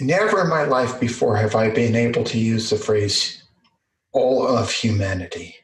[0.00, 3.44] Never in my life before have I been able to use the phrase
[4.12, 5.56] all of humanity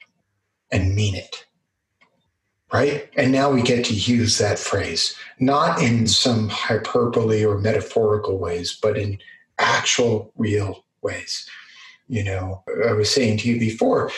[0.70, 1.44] and mean it.
[2.72, 3.10] Right?
[3.16, 8.78] And now we get to use that phrase, not in some hyperbole or metaphorical ways,
[8.80, 9.18] but in
[9.58, 11.48] actual, real ways.
[12.06, 14.12] You know, I was saying to you before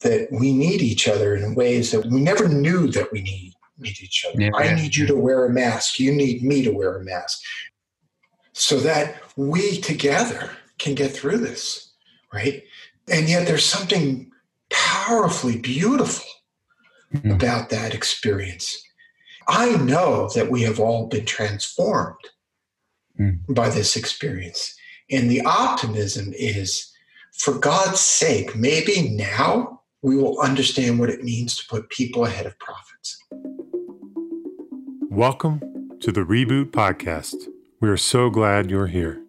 [0.00, 4.00] that we need each other in ways that we never knew that we need, need
[4.00, 4.40] each other.
[4.40, 6.00] Yeah, I need you to wear a mask.
[6.00, 7.40] You need me to wear a mask
[8.52, 11.92] so that we together can get through this,
[12.32, 12.62] right?
[13.08, 14.30] And yet there's something
[14.70, 16.26] powerfully beautiful
[17.14, 17.30] mm-hmm.
[17.30, 18.82] about that experience.
[19.48, 22.16] I know that we have all been transformed
[23.18, 23.52] mm-hmm.
[23.52, 24.74] by this experience.
[25.10, 26.92] And the optimism is
[27.32, 32.46] for God's sake, maybe now we will understand what it means to put people ahead
[32.46, 33.18] of profits.
[35.10, 35.60] Welcome
[36.00, 37.46] to the Reboot Podcast.
[37.82, 39.20] We are so glad you're here.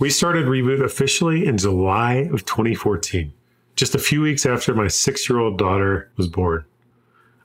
[0.00, 3.32] We started Reboot officially in July of 2014,
[3.76, 6.64] just a few weeks after my six year old daughter was born.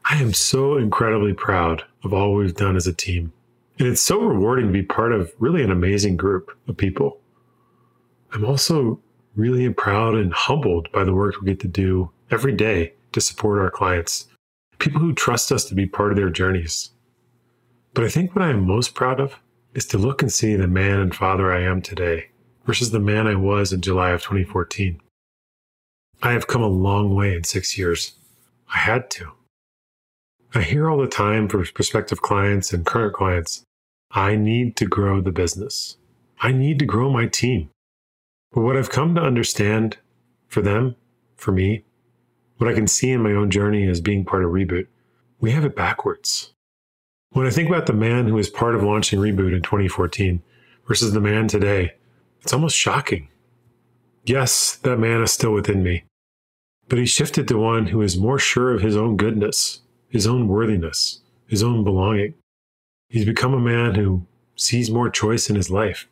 [0.06, 3.31] I am so incredibly proud of all we've done as a team.
[3.78, 7.20] And it's so rewarding to be part of really an amazing group of people.
[8.31, 9.00] I'm also
[9.35, 13.59] really proud and humbled by the work we get to do every day to support
[13.59, 14.27] our clients,
[14.80, 16.91] people who trust us to be part of their journeys.
[17.94, 19.35] But I think what I am most proud of
[19.73, 22.30] is to look and see the man and father I am today
[22.66, 25.02] versus the man I was in July of 2014.
[26.22, 28.13] I have come a long way in six years.
[28.73, 29.31] I had to.
[30.53, 33.63] I hear all the time from prospective clients and current clients
[34.11, 35.97] I need to grow the business.
[36.41, 37.69] I need to grow my team.
[38.52, 39.97] But what I've come to understand
[40.47, 40.95] for them,
[41.36, 41.86] for me,
[42.58, 44.88] what I can see in my own journey as being part of Reboot,
[45.39, 46.53] we have it backwards.
[47.31, 50.41] When I think about the man who was part of launching Reboot in 2014
[50.88, 51.94] versus the man today,
[52.41, 53.28] it's almost shocking.
[54.25, 56.03] Yes, that man is still within me,
[56.88, 60.47] but he shifted to one who is more sure of his own goodness, his own
[60.47, 62.34] worthiness, his own belonging.
[63.09, 64.25] He's become a man who
[64.56, 66.07] sees more choice in his life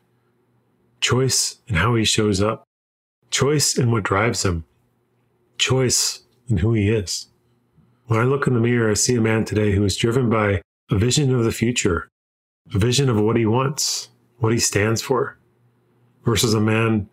[1.00, 2.64] choice in how he shows up,
[3.30, 4.64] choice in what drives him,
[5.58, 7.28] choice in who he is.
[8.06, 10.62] When I look in the mirror, I see a man today who is driven by
[10.90, 12.08] a vision of the future,
[12.74, 14.08] a vision of what he wants,
[14.38, 15.38] what he stands for,
[16.24, 17.08] versus a man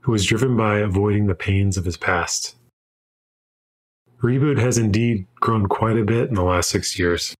[0.00, 2.54] who is driven by avoiding the pains of his past.
[4.22, 7.34] Reboot has indeed grown quite a bit in the last six years,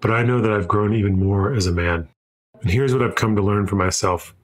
[0.00, 2.08] but I know that I've grown even more as a man.
[2.60, 4.34] And here's what I've come to learn for myself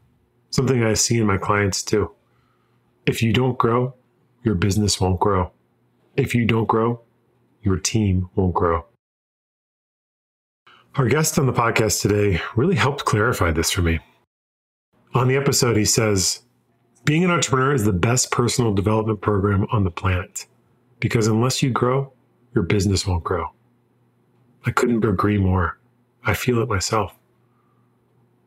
[0.50, 2.10] Something I see in my clients too.
[3.06, 3.94] If you don't grow,
[4.42, 5.50] your business won't grow.
[6.16, 7.00] If you don't grow,
[7.62, 8.87] your team won't grow.
[10.97, 14.00] Our guest on the podcast today really helped clarify this for me.
[15.14, 16.42] On the episode, he says,
[17.04, 20.47] Being an entrepreneur is the best personal development program on the planet
[21.00, 22.12] because unless you grow,
[22.54, 23.47] your business won't grow.
[24.66, 25.78] I couldn't agree more.
[26.25, 27.16] I feel it myself.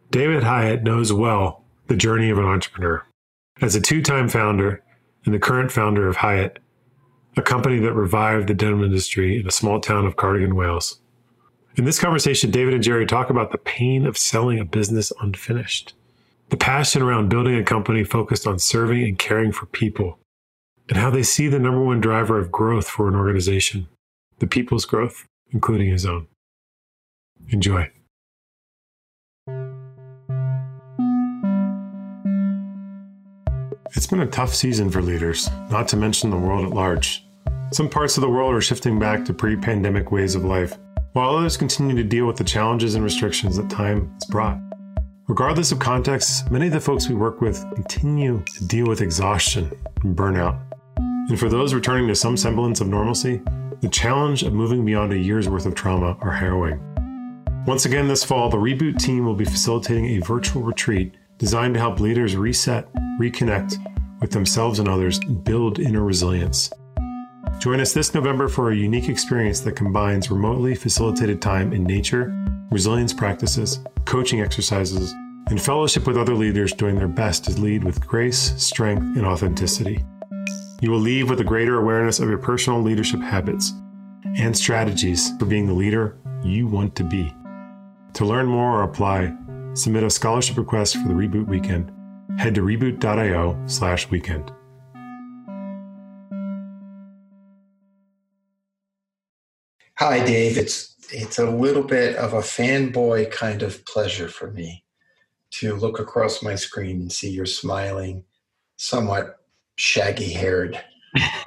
[0.10, 3.06] David Hieatt knows well the journey of an entrepreneur.
[3.62, 4.84] As a two time founder
[5.26, 6.60] and the current founder of Hiut,
[7.38, 11.00] a company that revived the denim industry in a small town of Cardigan, Wales.
[11.76, 15.94] In this conversation, David and Jerry talk about the pain of selling a business unfinished,
[16.50, 20.20] the passion around building a company focused on serving and caring for people,
[20.90, 23.88] and how they see the number one driver of growth for an organization
[24.40, 26.26] the people's growth, including his own.
[27.50, 27.92] Enjoy.
[33.94, 37.26] It's been a tough season for leaders, not to mention the world at large.
[37.74, 40.78] Some parts of the world are shifting back to pre pandemic ways of life,
[41.12, 44.58] while others continue to deal with the challenges and restrictions that time has brought.
[45.28, 49.70] Regardless of context, many of the folks we work with continue to deal with exhaustion
[50.04, 50.58] and burnout.
[51.28, 53.42] And for those returning to some semblance of normalcy,
[53.82, 56.80] the challenge of moving beyond a year's worth of trauma are harrowing.
[57.68, 61.80] Once again this fall, the Reboot team will be facilitating a virtual retreat designed to
[61.80, 62.88] help leaders reset,
[63.20, 63.74] reconnect
[64.20, 66.70] with themselves and others, and build inner resilience.
[67.58, 72.32] Join us this November for a unique experience that combines remotely facilitated time in nature,
[72.70, 75.14] resilience practices, coaching exercises,
[75.48, 80.06] and fellowship with other leaders doing their best to lead with grace, strength, and authenticity.
[80.80, 83.74] You will leave with a greater awareness of your personal leadership habits
[84.38, 87.34] and strategies for being the leader you want to be.
[88.14, 89.36] To learn more or apply,
[89.74, 91.92] submit a scholarship request for the Reboot Weekend,
[92.38, 94.52] head to reboot.io slash weekend.
[99.98, 100.58] Hi, Dave.
[100.58, 104.84] It's it's a little bit of a fanboy kind of pleasure for me
[105.52, 108.24] to look across my screen and see your smiling,
[108.78, 109.42] somewhat
[109.76, 110.82] shaggy haired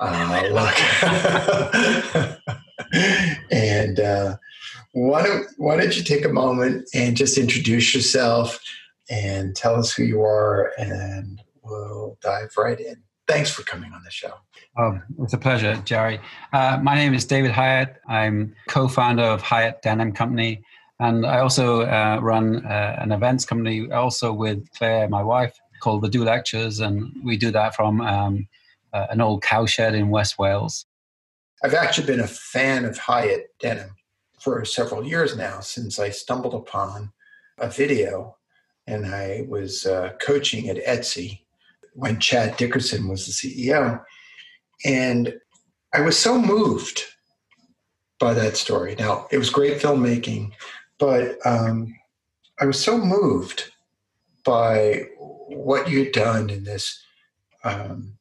[0.00, 2.38] uh, look.
[3.50, 4.36] and uh,
[4.92, 8.60] why don't why don't you take a moment and just introduce yourself
[9.10, 13.02] and tell us who you are, and we'll dive right in.
[13.26, 14.34] Thanks for coming on the show.
[14.76, 16.20] Oh, it's a pleasure, Jerry.
[16.52, 17.96] Uh, my name is David Hieatt.
[18.08, 20.62] I'm co-founder of Hiut Denim Company,
[21.00, 26.02] and I also uh, run uh, an events company, also with Claire, my wife, called
[26.02, 28.48] the Do Lectures, and we do that from um,
[28.92, 30.86] uh, an old cowshed in West Wales.
[31.64, 33.96] I've actually been a fan of Hiut Denim
[34.38, 37.10] for several years now, since I stumbled upon
[37.56, 38.36] a video,
[38.86, 41.40] and I was uh, coaching at Etsy
[41.94, 44.04] when Chad Dickerson was the CEO.
[44.84, 45.40] And
[45.94, 47.02] I was so moved
[48.20, 48.94] by that story.
[48.98, 50.52] Now, it was great filmmaking,
[50.98, 51.98] but um,
[52.60, 53.72] I was so moved
[54.44, 57.02] by what you'd done in this
[57.64, 58.18] um,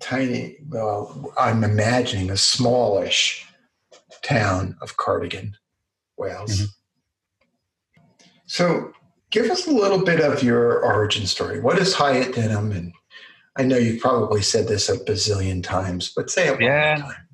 [0.00, 3.46] tiny, well, I'm imagining a smallish
[4.22, 5.56] town of Cardigan,
[6.16, 6.56] Wales.
[6.56, 6.64] Mm-hmm.
[8.46, 8.92] So
[9.30, 11.60] give us a little bit of your origin story.
[11.60, 12.72] What is Hiut Denim?
[12.72, 12.92] And
[13.56, 16.92] I know you've probably said this a bazillion times, but say it yeah.
[16.92, 17.26] one more time.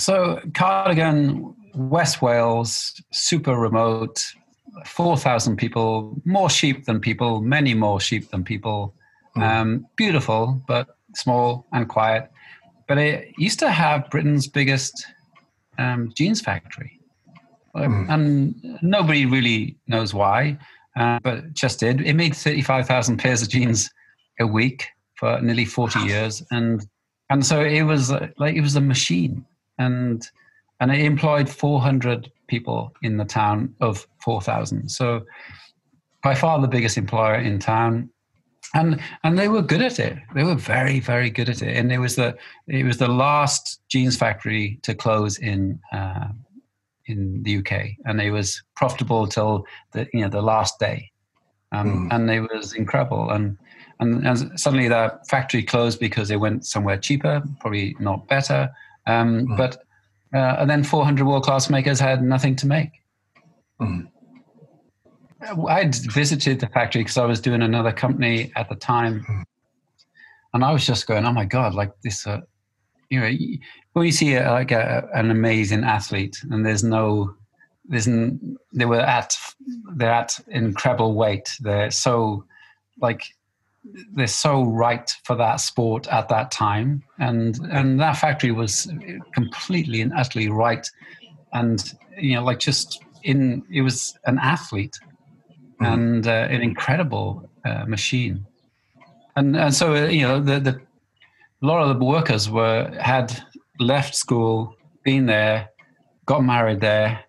[0.00, 4.24] So Cardigan, West Wales, super remote,
[4.86, 8.94] 4,000 people, more sheep than people, many more sheep than people.
[9.36, 9.42] Mm.
[9.42, 12.30] Um, beautiful, but small and quiet.
[12.88, 15.06] But it used to have Britain's biggest
[15.78, 16.98] um, jeans factory.
[17.74, 18.10] Mm.
[18.10, 20.58] And nobody really knows why
[20.96, 22.00] uh, but just did.
[22.02, 23.90] It made 35,000 pairs of jeans
[24.40, 26.42] a week for nearly 40 years.
[26.50, 26.86] And,
[27.30, 29.44] and so it was like, it was a machine.
[29.78, 30.26] And,
[30.80, 34.88] and it employed 400 people in the town of 4,000.
[34.90, 35.24] So
[36.22, 38.10] by far the biggest employer in town.
[38.74, 40.16] And, and they were good at it.
[40.34, 41.76] They were very, very good at it.
[41.76, 42.36] And it was the,
[42.68, 46.28] it was the last jeans factory to close in, uh,
[47.06, 51.10] in the UK, and it was profitable till the you know the last day,
[51.72, 52.14] um, mm.
[52.14, 53.30] and it was incredible.
[53.30, 53.58] And,
[54.00, 58.70] and, and suddenly that factory closed because they went somewhere cheaper, probably not better.
[59.06, 59.56] Um, mm.
[59.56, 59.84] But
[60.34, 62.90] uh, and then 400 world class makers had nothing to make.
[63.80, 64.08] Mm.
[65.68, 69.42] I'd visited the factory because I was doing another company at the time, hmm.
[70.54, 71.74] and I was just going, "Oh my god!
[71.74, 72.40] Like this, uh,
[73.10, 73.30] you know,
[73.92, 77.34] when you see a, like a, an amazing athlete and there's no,
[77.84, 79.36] there's n- they were at
[79.96, 81.50] they're at incredible weight.
[81.60, 82.44] They're so
[83.00, 83.24] like
[84.14, 88.90] they're so right for that sport at that time, and and that factory was
[89.34, 90.88] completely and utterly right,
[91.52, 94.98] and you know, like just in it was an athlete
[95.82, 95.92] mm.
[95.92, 98.46] and uh, an incredible uh, machine,
[99.36, 100.80] and and so uh, you know the the
[101.62, 103.32] a lot of the workers were had
[103.78, 105.68] left school, been there,
[106.26, 107.24] got married there.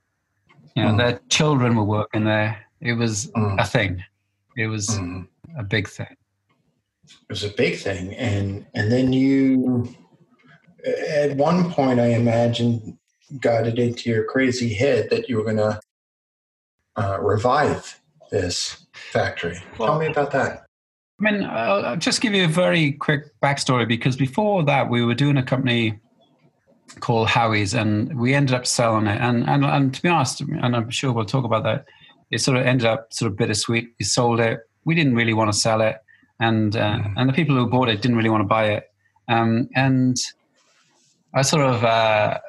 [0.76, 0.98] You know, mm.
[0.98, 2.66] their children were working there.
[2.82, 3.62] It was mm.
[3.62, 4.04] a thing.
[4.58, 5.28] It was mm.
[5.58, 6.16] a big thing.
[7.06, 9.94] It was a big thing, and and then you,
[11.10, 12.98] at one point, I imagine,
[13.40, 15.80] got it into your crazy head that you were going to
[16.96, 18.00] uh, revive
[18.34, 19.62] this factory.
[19.78, 20.66] Well, Tell me about that.
[21.22, 25.14] I mean, I'll just give you a very quick backstory because before that, we were
[25.14, 26.00] doing a company
[27.00, 29.22] called Howies, and we ended up selling it.
[29.22, 31.86] And, and and to be honest, and I'm sure we'll talk about that.
[32.32, 33.94] It sort of ended up sort of bittersweet.
[34.00, 34.62] We sold it.
[34.84, 35.98] We didn't really want to sell it,
[36.40, 37.14] and uh, mm.
[37.16, 38.92] and the people who bought it didn't really want to buy it.
[39.30, 40.18] Um, and
[41.36, 42.40] I sort of uh,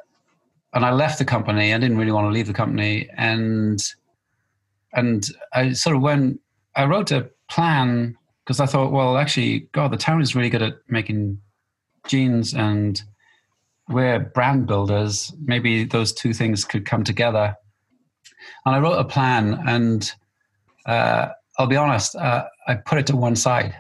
[0.72, 1.74] and I left the company.
[1.74, 3.78] I didn't really want to leave the company, and
[4.94, 6.40] and I sort of went.
[6.76, 10.62] I wrote a plan because I thought, well, actually, God, the town is really good
[10.62, 11.38] at making
[12.06, 13.00] jeans and
[13.88, 15.32] we're brand builders.
[15.42, 17.56] Maybe those two things could come together.
[18.66, 20.10] And I wrote a plan, and
[20.86, 23.74] uh, I'll be honest, uh, I put it to one side.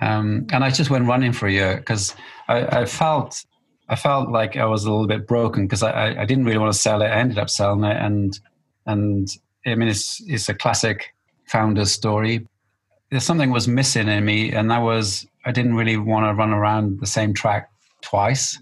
[0.00, 2.14] Um, and I just went running for a year because
[2.48, 3.44] I, I, felt
[3.88, 6.70] I felt like I was a little bit broken because I, I, didn't really want
[6.70, 7.06] to sell it.
[7.06, 8.38] I ended up selling it, and
[8.84, 9.28] and
[9.66, 11.14] I mean it's it's a classic
[11.46, 12.46] founder story.
[13.10, 16.52] There's something was missing in me, and that was I didn't really want to run
[16.52, 17.70] around the same track
[18.00, 18.58] twice.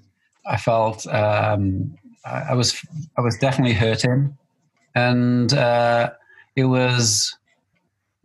[0.46, 2.80] I felt um, I was
[3.16, 4.36] I was definitely hurting,
[4.94, 6.10] and uh,
[6.56, 7.36] it was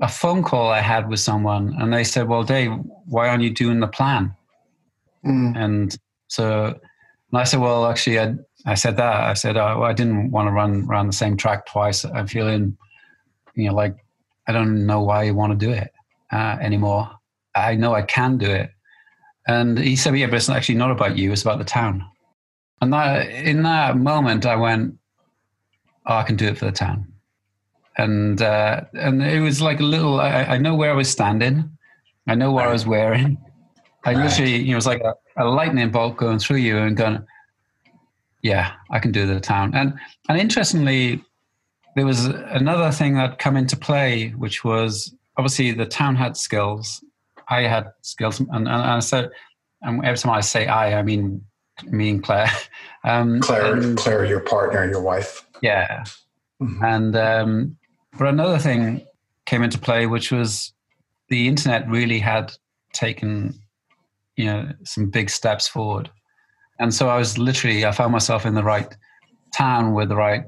[0.02, 2.72] a phone call I had with someone, and they said, "Well, Dave,
[3.06, 4.36] why aren't you doing the plan?"
[5.26, 5.58] Mm.
[5.58, 6.80] And so
[7.32, 8.34] And I said, well, actually, I,
[8.66, 9.22] I said that.
[9.22, 12.04] I said, oh, I didn't want to run around the same track twice.
[12.06, 12.78] I'm feeling,
[13.56, 13.96] you know, like
[14.48, 15.92] I don't know why you want to do it
[16.32, 17.10] uh, anymore.
[17.56, 18.72] I know I can do it.
[19.48, 21.32] And he said, yeah, but it's actually not about you.
[21.32, 22.06] It's about the town.
[22.82, 24.96] And that, in that moment, I went,
[26.06, 27.12] oh, I can do it for the town.
[27.98, 31.70] And, uh, and it was like a little, I, I know where I was standing.
[32.28, 33.38] I know what I was wearing.
[34.06, 34.24] I right.
[34.24, 37.26] literally, you know, it was like a, a lightning bolt going through you and going,
[38.42, 39.74] yeah, I can do the town.
[39.76, 39.94] And
[40.28, 41.24] and interestingly,
[41.96, 47.04] there was another thing that come into play, which was obviously the town had skills.
[47.50, 49.30] I had skills, and, and, and so
[49.82, 51.44] and every time I say I, I mean
[51.86, 52.52] me and Claire.
[53.06, 55.46] Um, Claire, and, Claire, your partner, your wife.
[55.62, 56.04] Yeah,
[56.62, 56.84] mm-hmm.
[56.84, 57.78] and um,
[58.18, 59.08] but another thing
[59.46, 60.74] came into play, which was
[61.30, 62.52] the internet really had
[62.92, 63.58] taken
[64.36, 66.12] you know some big steps forward
[66.80, 68.96] and so i was literally i found myself in the right
[69.54, 70.44] town with the right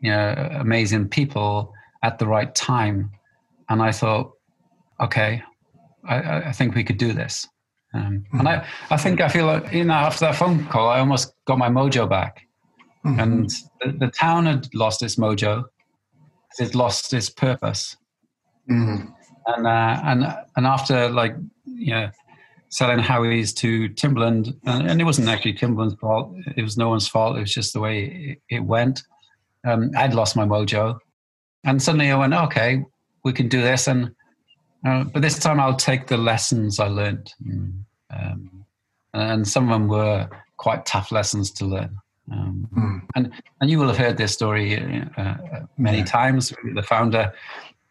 [0.00, 1.72] you know amazing people
[2.02, 3.10] at the right time
[3.68, 4.32] and i thought
[5.00, 5.42] okay
[6.04, 7.46] i, I think we could do this
[7.92, 8.38] um, mm-hmm.
[8.40, 11.32] and I, I think i feel like you know after that phone call i almost
[11.46, 12.46] got my mojo back
[13.04, 13.20] mm-hmm.
[13.20, 13.50] and
[13.80, 15.64] the, the, town had lost its mojo
[16.58, 17.96] it lost its purpose
[18.70, 19.06] mm-hmm.
[19.46, 21.34] and uh, and and after like
[21.64, 22.10] you know
[22.70, 26.34] selling Howies to Timberland, and, and, it wasn't actually Timberland's fault.
[26.56, 27.36] It was no one's fault.
[27.36, 29.02] It was just the way it, it went.
[29.64, 30.98] Um, I'd lost my mojo,
[31.64, 32.84] and suddenly I went, okay,
[33.24, 34.14] we can do this, and
[34.86, 38.64] uh, but this time I'll take the lessons I learned, and, um,
[39.12, 41.96] and some of them were quite tough lessons to learn.
[42.32, 43.02] Um, mm.
[43.16, 44.76] And and you will have heard this story
[45.16, 45.34] uh,
[45.76, 46.04] many yeah.
[46.04, 46.54] times.
[46.74, 47.32] The founder,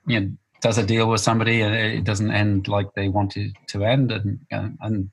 [0.07, 3.83] you know, does a deal with somebody and it doesn't end like they wanted to
[3.83, 5.09] end, and and, and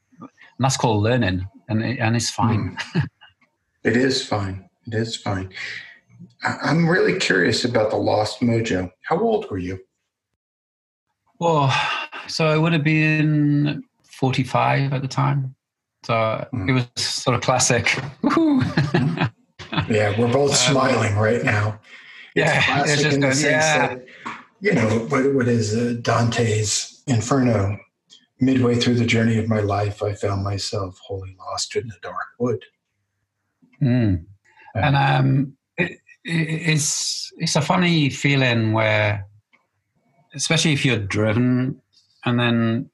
[0.58, 2.76] that's called learning, and it, and it's fine.
[2.94, 3.06] Mm.
[3.84, 4.68] it is fine.
[4.86, 5.50] It is fine.
[6.42, 8.90] I'm really curious about the lost mojo.
[9.02, 9.80] How old were you?
[11.38, 11.74] Well,
[12.28, 15.54] so I would have been 45 at the time.
[16.04, 16.14] So
[16.54, 16.68] mm.
[16.68, 18.00] it was sort of classic.
[19.88, 21.80] yeah, we're both um, smiling right now.
[22.34, 23.96] It's yeah, it's just going, yeah.
[24.60, 27.78] You know, what, what is uh, Dante's Inferno?
[28.38, 32.26] Midway through the journey of my life, I found myself wholly lost in the dark
[32.38, 32.62] wood.
[33.82, 34.26] Mm.
[34.74, 39.26] And um, it, it's it's a funny feeling where,
[40.34, 41.80] especially if you're driven,
[42.26, 42.90] and then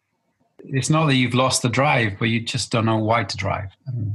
[0.59, 3.71] it's not that you've lost the drive, but you just don't know why to drive,
[3.87, 4.15] and,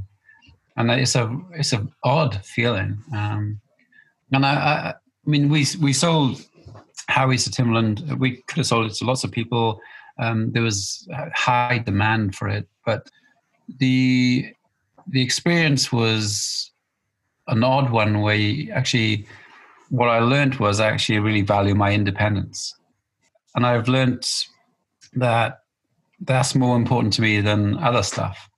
[0.78, 3.04] and it's a it's a odd feeling.
[3.14, 3.60] Um,
[4.32, 4.94] and I, I, I
[5.30, 6.42] mean, we we sold
[7.10, 8.16] Howies to.
[8.16, 9.80] We could have sold it to lots of people.
[10.20, 13.10] Um, there was high demand for it, but
[13.80, 14.52] the
[15.10, 16.72] the experience was
[17.48, 19.26] an odd one where you actually
[19.90, 22.76] what I learned was I actually really value my independence.
[23.56, 24.28] And I've learned
[25.14, 25.60] that
[26.22, 28.50] that's more important to me than other stuff.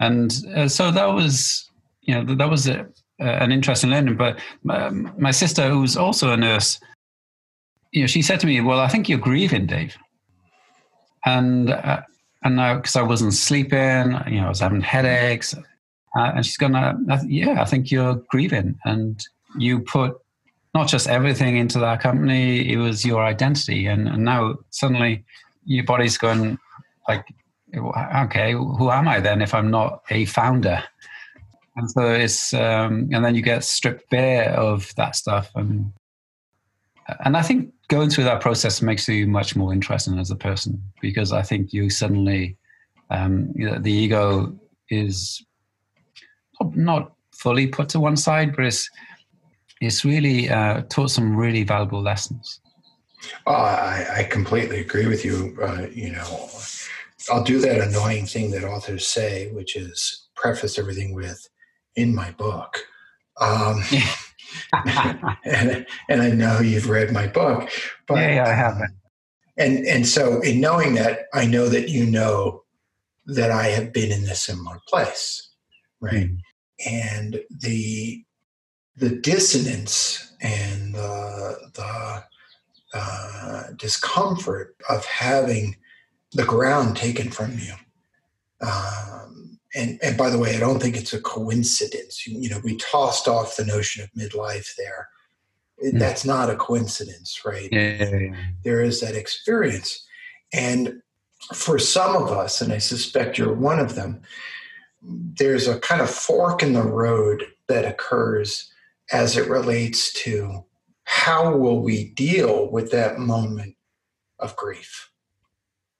[0.00, 2.86] And uh, so that was, you know, that was a,
[3.20, 4.16] an interesting learning.
[4.16, 6.80] But my, my sister, who's also a nurse,
[7.92, 9.96] you know, she said to me, "Well, I think you're grieving, Dave."
[11.24, 12.02] And uh,
[12.42, 16.56] and now because I wasn't sleeping, you know, I was having headaches, uh, and she's
[16.56, 19.24] gonna, "Yeah, I think you're grieving, and
[19.58, 20.16] you put
[20.74, 25.24] not just everything into that company; it was your identity, and, and now suddenly
[25.64, 26.58] your body's going
[27.08, 27.24] like,
[27.76, 30.82] okay, who am I then if I'm not a founder?"
[31.76, 35.92] And so it's, um, and then you get stripped bare of that stuff, and
[37.24, 40.82] and I think going through that process makes you much more interesting as a person
[41.02, 42.56] because I think you suddenly
[43.10, 44.58] um, you know, the ego
[44.88, 45.44] is
[46.74, 48.88] not fully put to one side, but it's
[49.82, 52.60] it's really uh, taught some really valuable lessons.
[53.46, 55.58] Oh, I, I completely agree with you.
[55.60, 56.48] Uh, you know,
[57.30, 61.46] I'll do that annoying thing that authors say, which is preface everything with
[61.94, 62.78] "in my book."
[63.38, 63.82] Um,
[65.44, 67.70] and, and I know you've read my book,
[68.06, 68.94] but yeah, yeah I haven't.
[69.58, 72.64] And and so in knowing that, I know that you know
[73.26, 75.50] that I have been in a similar place,
[76.00, 76.30] right?
[76.30, 76.38] Mm.
[76.86, 78.24] And the
[78.96, 82.24] the dissonance and the the
[82.94, 85.76] uh, discomfort of having
[86.32, 87.74] the ground taken from you
[88.62, 92.26] um, and and by the way, I don't think it's a coincidence.
[92.26, 95.08] You, you know, we tossed off the notion of midlife there.
[95.84, 95.98] Mm.
[95.98, 97.68] That's not a coincidence, right?
[97.72, 98.36] Yeah, yeah, yeah.
[98.64, 100.06] There is that experience,
[100.52, 101.02] and
[101.54, 104.22] for some of us, and I suspect you're one of them,
[105.02, 108.72] there's a kind of fork in the road that occurs
[109.10, 110.64] as it relates to
[111.04, 113.76] how will we deal with that moment
[114.38, 115.10] of grief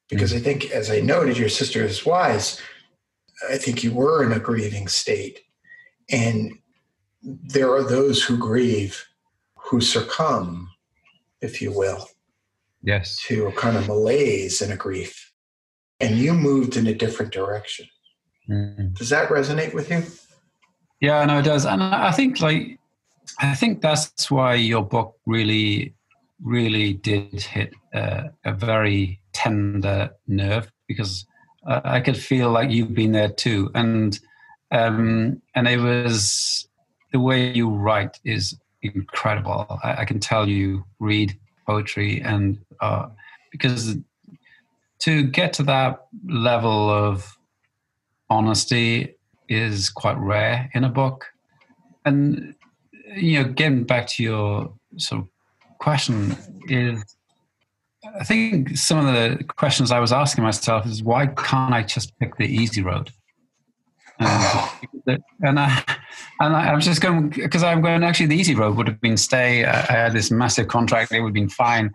[0.08, 2.60] because i think as i noted your sister is wise
[3.50, 5.40] i think you were in a grieving state.
[6.10, 6.58] And
[7.22, 9.04] there are those who grieve
[9.54, 10.68] who succumb
[11.40, 12.08] if you will
[12.82, 13.22] yes.
[13.26, 15.32] to a kind of malaise and a grief.
[16.00, 17.86] And you moved in a different direction.
[18.50, 18.98] Mm.
[18.98, 20.02] does that resonate with you?
[21.00, 22.78] Yeah, no, it does, and I think like
[23.38, 25.94] I think that's why your book really,
[26.42, 31.26] really did hit uh, a very tender nerve because
[31.64, 34.18] I could feel like you've been there too, and
[34.70, 36.66] um, and it was
[37.12, 39.66] the way you write is incredible.
[39.82, 43.08] I, I can tell you read poetry and uh,
[43.50, 43.96] because
[45.00, 47.36] to get to that level of
[48.30, 49.14] honesty
[49.48, 51.26] is quite rare in a book.
[52.04, 52.54] And
[53.14, 55.28] you know, getting back to your sort of
[55.78, 56.36] question
[56.68, 57.04] is
[58.18, 62.18] I think some of the questions I was asking myself is why can't I just
[62.18, 63.10] pick the easy road?
[65.04, 65.82] And, and I
[66.38, 68.04] and I, I was just going because I'm going.
[68.04, 69.64] Actually, the easy road would have been stay.
[69.64, 71.90] I, I had this massive contract; it would have been fine,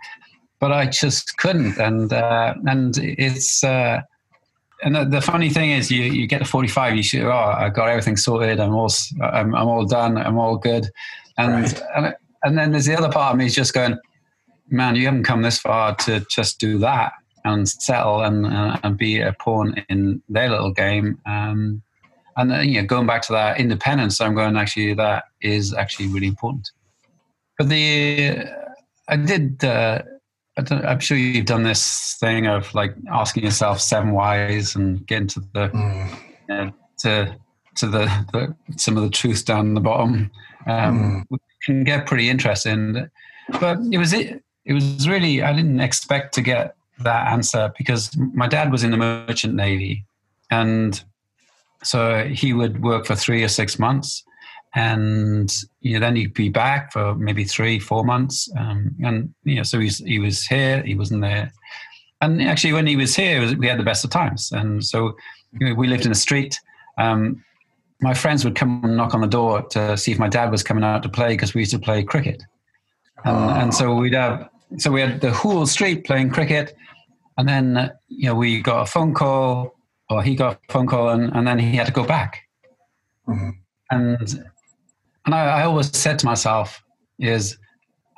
[0.60, 1.78] but I just couldn't.
[1.78, 4.02] And uh, and it's uh,
[4.84, 7.70] and the, the, funny thing is, you, you get to 45, you should, oh, I
[7.70, 8.60] got everything sorted.
[8.60, 10.18] I'm all, I'm, I'm all done.
[10.18, 10.88] I'm all good.
[11.38, 11.82] And, right.
[11.96, 13.98] and, and then there's the other part of me is just going,
[14.70, 18.98] man, you haven't come this far to just do that and settle and, uh, and
[18.98, 21.20] be a pawn in their little game.
[21.26, 21.82] Um,
[22.36, 26.08] and then, you know, going back to that independence, I'm going, actually, that is actually
[26.08, 26.70] really important.
[27.58, 28.46] But the,
[29.08, 30.04] I did, uh,
[30.58, 35.40] I'm sure you've done this thing of like asking yourself seven whys and getting to
[35.54, 36.18] the mm.
[36.50, 37.36] uh, to
[37.76, 40.32] to the, the, some of the truth down the bottom.
[40.66, 41.38] Um, mm.
[41.64, 43.08] Can get pretty interesting,
[43.60, 44.44] but it was it.
[44.68, 48.92] It was really I didn't expect to get that answer because my dad was in
[48.92, 50.06] the merchant navy,
[50.52, 51.02] and
[51.84, 54.24] so he would work for three or six months,
[54.76, 55.52] and
[55.82, 58.50] you know, then he'd be back for maybe three, four months.
[58.58, 61.52] Um, and you know, so he's, he was here, he wasn't there.
[62.22, 64.52] And actually, when he was here, was, we had the best of times.
[64.52, 65.16] And so
[65.54, 66.60] you know, we lived in a street.
[66.98, 67.44] Um,
[68.02, 70.62] my friends would come and knock on the door to see if my dad was
[70.62, 72.44] coming out to play because we used to play cricket.
[73.26, 76.76] And, and, so we'd have, so we had the whole street playing cricket.
[77.38, 79.76] And then, uh, you know, we got a phone call,
[80.10, 82.42] or he got a phone call, and, and then he had to go back.
[83.28, 83.50] Mm-hmm.
[83.92, 84.46] And
[85.26, 86.82] and I, I always said to myself
[87.20, 87.58] is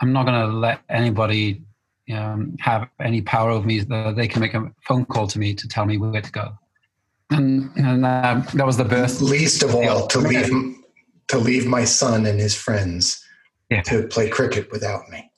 [0.02, 1.62] I'm not going to let anybody
[2.14, 3.82] um, have any power over me.
[3.82, 6.54] That they can make a phone call to me to tell me where to go.
[7.32, 9.22] And, and uh, that was the birth.
[9.22, 10.50] Least of all, to leave
[11.28, 13.24] to leave my son and his friends
[13.70, 13.82] yeah.
[13.84, 15.29] to play cricket without me.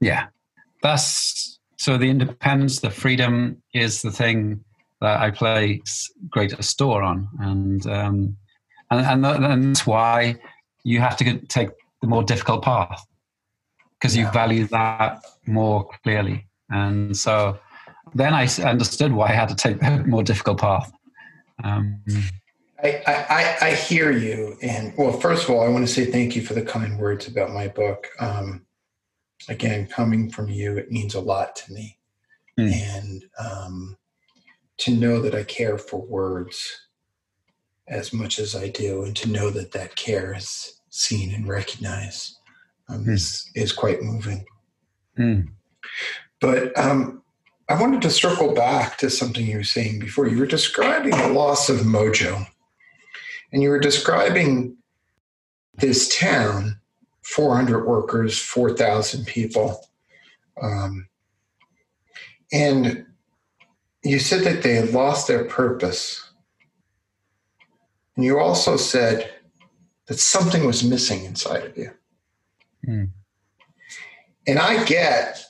[0.00, 0.26] Yeah,
[0.82, 4.64] that's so the independence, the freedom is the thing
[5.00, 8.36] that I place greater store on, and um,
[8.90, 10.36] and, and that's why
[10.84, 13.04] you have to take the more difficult path
[13.98, 14.26] because yeah.
[14.26, 16.46] you value that more clearly.
[16.70, 17.58] And so
[18.14, 20.92] then I understood why I had to take the more difficult path.
[21.64, 22.00] Um,
[22.82, 24.56] I, I, I, hear you.
[24.62, 27.26] And well, first of all, I want to say thank you for the kind words
[27.26, 28.06] about my book.
[28.20, 28.64] Um,
[29.48, 31.98] again, coming from you, it means a lot to me.
[32.58, 32.72] Mm.
[32.72, 33.96] And um,
[34.78, 36.86] to know that I care for words
[37.86, 42.36] as much as I do, and to know that that care is seen and recognized
[42.88, 43.10] um, mm.
[43.10, 44.44] is, is quite moving.
[45.18, 45.48] Mm.
[46.40, 47.22] But um,
[47.68, 50.28] I wanted to circle back to something you were saying before.
[50.28, 52.46] You were describing the loss of mojo,
[53.52, 54.76] and you were describing
[55.76, 56.80] this town
[57.28, 59.86] 400 workers, 4,000 people.
[60.60, 61.08] Um,
[62.52, 63.04] and
[64.02, 66.32] you said that they had lost their purpose.
[68.16, 69.30] And you also said
[70.06, 71.90] that something was missing inside of you.
[72.86, 73.10] Mm.
[74.46, 75.44] And I get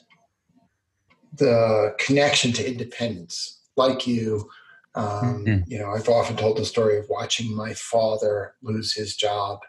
[1.33, 4.51] the connection to independence, like you.
[4.97, 5.71] Um, mm-hmm.
[5.71, 9.61] You know, I've often told the story of watching my father lose his job.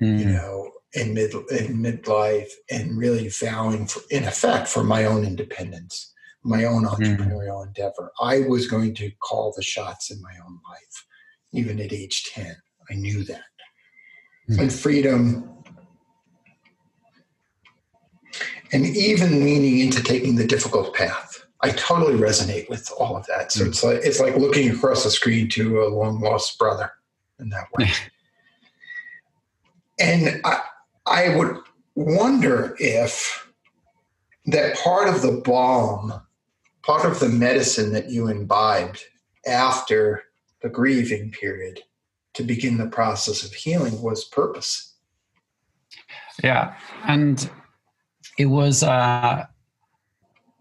[0.00, 0.18] Mm.
[0.18, 5.24] You know, in mid in midlife, and really vowing, for, in effect, for my own
[5.24, 6.12] independence,
[6.44, 6.88] my own hmm.
[6.88, 7.66] entrepreneurial mm.
[7.68, 8.12] endeavor.
[8.20, 11.06] I was going to call the shots in my own life,
[11.52, 12.56] even at age ten.
[12.90, 13.42] I knew that
[14.48, 15.48] and freedom
[18.72, 21.44] and even leaning into taking the difficult path.
[21.60, 23.52] I totally resonate with all of that.
[23.52, 23.68] So mm.
[23.68, 26.90] it's like it's like looking across the screen to a long lost brother
[27.38, 27.90] in that way.
[30.00, 30.60] and I,
[31.06, 31.56] I would
[31.94, 33.48] wonder if
[34.46, 36.12] that part of the balm,
[36.82, 39.02] part of the medicine that you imbibed
[39.46, 40.24] after
[40.62, 41.80] the grieving period
[42.34, 44.94] to begin the process of healing was purpose.
[46.42, 47.50] Yeah, and
[48.38, 49.44] it was, uh,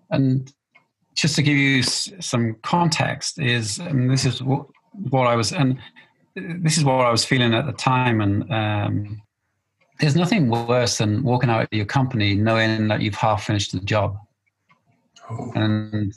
[0.10, 0.52] and
[1.16, 5.80] just to give you some context, is and this is what, what I was, and
[6.36, 9.22] this is what I was feeling at the time, and um,
[10.02, 13.80] there's nothing worse than walking out of your company knowing that you've half finished the
[13.80, 14.18] job,
[15.30, 15.52] oh.
[15.56, 16.14] and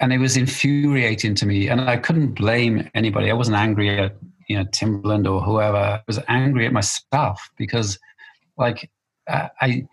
[0.00, 3.30] and it was infuriating to me, and I couldn't blame anybody.
[3.30, 4.16] I wasn't angry at
[4.48, 5.76] you know Timberland or whoever.
[5.76, 7.98] I was angry at myself because,
[8.56, 8.90] like,
[9.28, 9.86] I,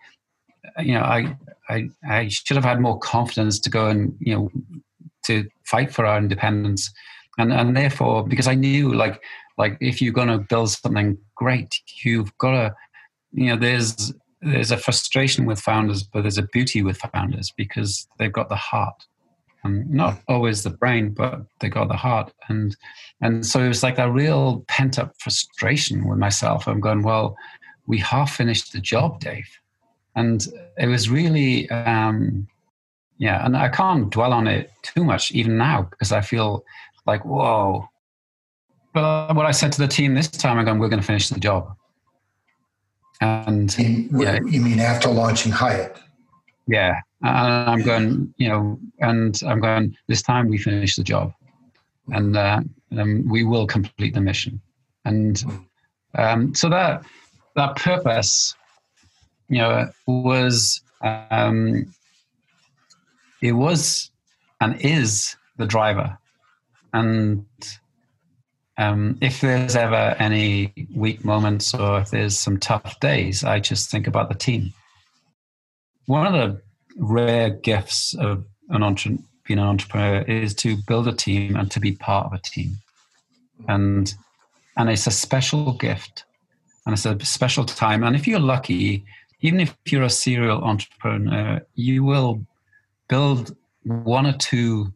[0.78, 1.36] you know, I
[1.68, 4.50] I, I should have had more confidence to go and you know
[5.24, 6.90] to fight for our independence,
[7.36, 9.22] and and therefore because I knew like
[9.58, 12.74] like if you're going to build something great, you've got to
[13.32, 18.06] you know there's there's a frustration with founders, but there's a beauty with founders because
[18.18, 19.04] they've got the heart.
[19.64, 22.76] and not always the brain, but they got the heart, and
[23.20, 26.68] and so it was like a real pent up frustration with myself.
[26.68, 27.36] I'm going, well,
[27.86, 29.48] we half finished the job, Dave
[30.18, 32.46] and it was really um,
[33.18, 36.64] yeah and i can't dwell on it too much even now because i feel
[37.06, 37.88] like whoa
[38.92, 41.28] but what i said to the team this time i'm going we're going to finish
[41.28, 41.74] the job
[43.20, 45.98] and in, yeah, you mean after launching Hiut
[46.66, 47.00] yeah.
[47.22, 51.32] And i'm going you know and i'm going this time we finish the job.
[52.10, 52.60] And uh,
[52.96, 54.62] um, we will complete the mission.
[55.04, 55.44] And
[56.16, 57.04] um, so that
[57.54, 58.54] that purpose
[59.48, 61.92] you know, was um,
[63.40, 64.10] it was
[64.60, 66.18] and is the driver.
[66.92, 67.44] And
[68.78, 73.90] um, if there's ever any weak moments or if there's some tough days, I just
[73.90, 74.72] think about the team.
[76.06, 76.62] One of the
[76.96, 81.80] rare gifts of an entre- being an entrepreneur is to build a team and to
[81.80, 82.78] be part of a team.
[83.68, 84.14] And
[84.76, 86.24] and it's a special gift
[86.86, 88.04] and it's a special time.
[88.04, 89.04] And if you're lucky,
[89.40, 92.46] even if you're a serial entrepreneur, you will
[93.08, 94.92] build one or two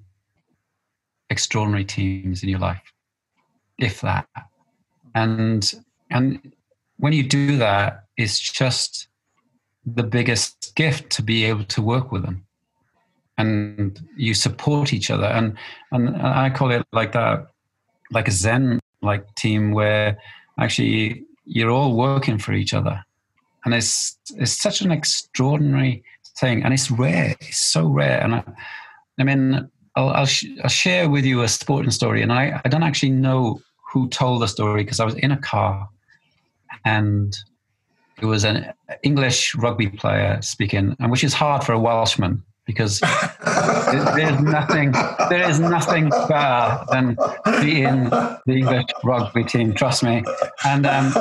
[1.30, 2.91] extraordinary teams in your life,
[3.78, 4.26] if that.
[5.14, 5.72] And
[6.10, 6.52] and
[6.98, 9.08] when you do that, it's just
[9.84, 12.46] the biggest gift to be able to work with them.
[13.38, 15.26] And you support each other.
[15.26, 15.56] And
[15.90, 17.46] and I call it like that,
[18.10, 20.16] like a Zen like team where
[20.58, 23.04] actually you're all working for each other
[23.64, 26.02] and it's it's such an extraordinary
[26.38, 27.36] thing, and it's rare.
[27.40, 28.44] It's so rare, and I,
[29.18, 32.68] I mean, I'll I'll, sh- I'll, share with you a sporting story, and I I
[32.68, 33.60] don't actually know
[33.92, 35.88] who told the story because I was in a car,
[36.84, 37.36] and
[38.20, 43.00] it was an English rugby player speaking, and which is hard for a Welshman because
[43.00, 44.92] there's nothing
[45.28, 47.16] there is nothing better than
[47.60, 49.74] being the English rugby team.
[49.74, 50.22] Trust me.
[50.64, 51.12] And um,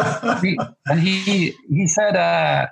[0.41, 2.67] he, and he he said uh,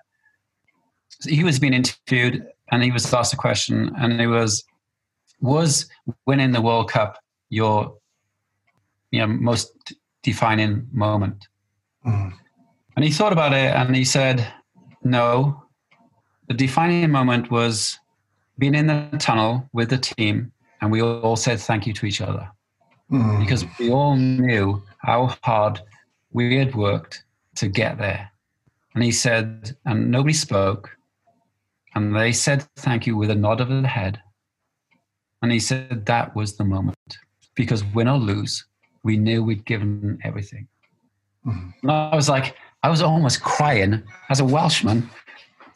[1.27, 4.63] he was being interviewed and he was asked a question and it was
[5.41, 5.87] was
[6.25, 7.17] winning the World Cup
[7.49, 7.95] your
[9.11, 9.73] you know most
[10.23, 11.47] defining moment.
[12.05, 12.33] Mm.
[12.95, 14.45] And he thought about it and he said,
[15.03, 15.63] no.
[16.47, 17.97] The defining moment was
[18.57, 22.21] being in the tunnel with the team and we all said thank you to each
[22.21, 22.49] other
[23.11, 23.39] mm.
[23.39, 25.79] because we all knew how hard
[26.31, 27.23] we had worked
[27.55, 28.31] to get there.
[28.95, 30.89] And he said, and nobody spoke.
[31.95, 34.21] And they said thank you with a nod of the head.
[35.41, 37.17] And he said that was the moment
[37.55, 38.65] because win or lose,
[39.03, 40.67] we knew we'd given everything.
[41.45, 41.73] Mm.
[41.81, 45.09] And I was like, I was almost crying as a Welshman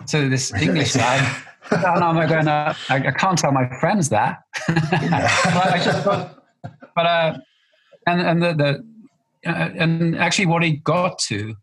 [0.08, 4.10] to this English guy no, no, I'm going to, I, I can't tell my friends
[4.10, 4.44] that.
[6.96, 7.38] but uh,
[8.08, 11.56] and, and the, the uh, and actually what he got to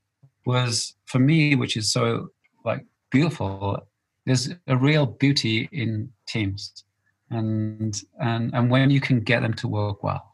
[0.46, 2.28] was for me, which is so
[2.64, 3.78] like beautiful,
[4.26, 6.84] there's a real beauty in teams
[7.30, 10.32] and, and, and when you can get them to work well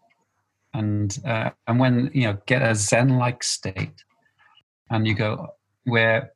[0.75, 4.05] and, uh, and when, you know, get a Zen-like state
[4.91, 5.49] and you go
[5.85, 6.33] where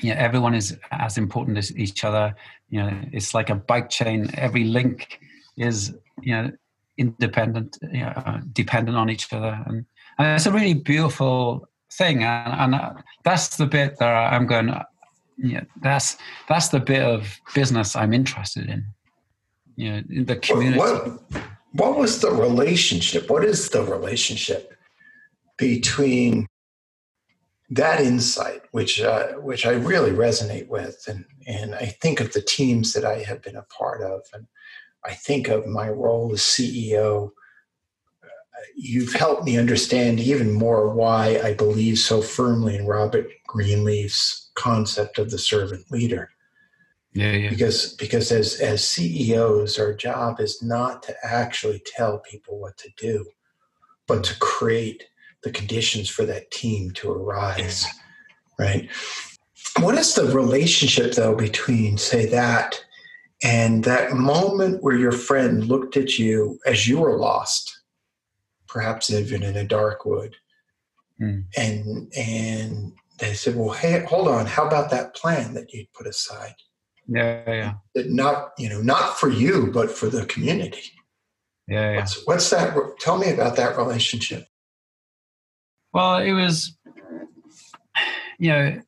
[0.00, 2.34] you know, everyone is as important as each other.
[2.70, 4.30] You know, it's like a bike chain.
[4.34, 5.20] Every link
[5.56, 6.52] is, you know,
[6.96, 9.84] independent, you know, dependent on each other, and,
[10.18, 12.22] and it's a really beautiful thing.
[12.22, 14.74] And, and that's the bit that I'm going.
[15.38, 16.16] Yeah, that's
[16.48, 18.84] that's the bit of business I'm interested in.
[19.76, 20.78] You know, in the community.
[20.78, 23.30] What, what, what was the relationship?
[23.30, 24.74] What is the relationship
[25.56, 26.48] between
[27.70, 32.42] that insight, which uh, which I really resonate with, and and I think of the
[32.42, 34.46] teams that I have been a part of, and
[35.04, 37.30] I think of my role as CEO.
[38.22, 38.28] Uh,
[38.76, 45.18] you've helped me understand even more why I believe so firmly in Robert Greenleaf's concept
[45.18, 46.31] of the servant leader.
[47.14, 47.50] Yeah, yeah.
[47.50, 52.90] Because because as as CEOs, our job is not to actually tell people what to
[52.96, 53.26] do,
[54.06, 55.04] but to create
[55.42, 57.86] the conditions for that team to arise,
[58.58, 58.88] right?
[59.80, 62.82] What is the relationship, though, between, say, that
[63.42, 67.80] and that moment where your friend looked at you as you were lost,
[68.68, 70.36] perhaps even in a dark wood,
[71.20, 71.44] mm.
[71.56, 76.06] and and they said, "Well, hey, hold on, how about that plan that you put
[76.06, 76.54] aside?"
[77.08, 77.74] Yeah, yeah.
[78.06, 80.92] Not you know not for you, but for the community.
[81.68, 81.96] Yeah, yeah.
[81.96, 82.76] What's, what's that?
[83.00, 84.46] Tell me about that relationship.
[85.92, 86.76] Well, it was,
[88.38, 88.80] you know,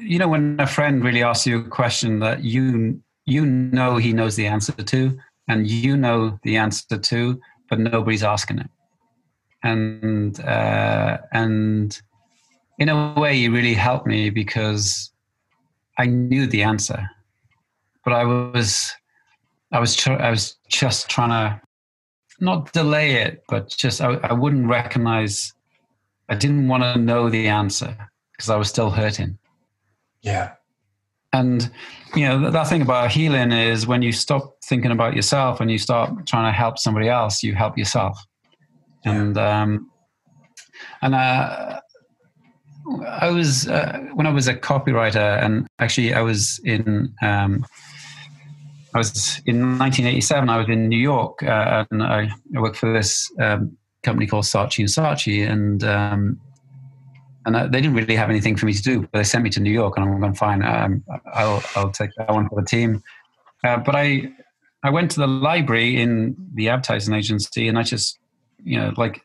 [0.00, 4.12] you know when a friend really asks you a question that you you know he
[4.12, 8.70] knows the answer to, and you know the answer to, but nobody's asking it,
[9.62, 12.00] and uh, and
[12.78, 15.10] in a way, he really helped me because
[15.98, 17.10] I knew the answer,
[18.06, 18.94] but I was
[19.72, 21.60] I was tr- I was just trying to
[22.40, 25.52] not delay it, but just I, I wouldn't recognize
[26.28, 27.96] I didn't want to know the answer
[28.32, 29.38] because I was still hurting.
[30.22, 30.52] Yeah.
[31.32, 31.70] And,
[32.14, 35.78] you know, that thing about healing is when you stop thinking about yourself and you
[35.78, 38.18] start trying to help somebody else, you help yourself.
[39.04, 39.12] Yeah.
[39.12, 39.90] And, um,
[41.02, 41.80] and, uh,
[43.06, 47.66] I was, uh, when I was a copywriter and actually I was in, um,
[48.96, 52.92] I was in 1987, I was in New York uh, and I, I worked for
[52.92, 56.40] this, um, company called Saatchi and Saatchi, and um,
[57.44, 59.50] and I, they didn't really have anything for me to do, but they sent me
[59.50, 60.62] to New York, and I'm going fine.
[60.64, 61.04] Um,
[61.34, 63.02] I'll I'll take that one for the team.
[63.64, 64.32] Uh, but I
[64.82, 68.18] I went to the library in the advertising agency, and I just
[68.64, 69.20] you know like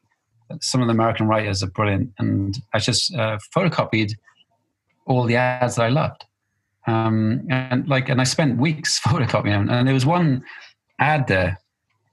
[0.59, 4.13] some of the American writers are brilliant, and I just uh, photocopied
[5.05, 6.25] all the ads that I loved.
[6.87, 9.69] Um, and like, and I spent weeks photocopying them.
[9.69, 10.43] And there was one
[10.99, 11.59] ad there.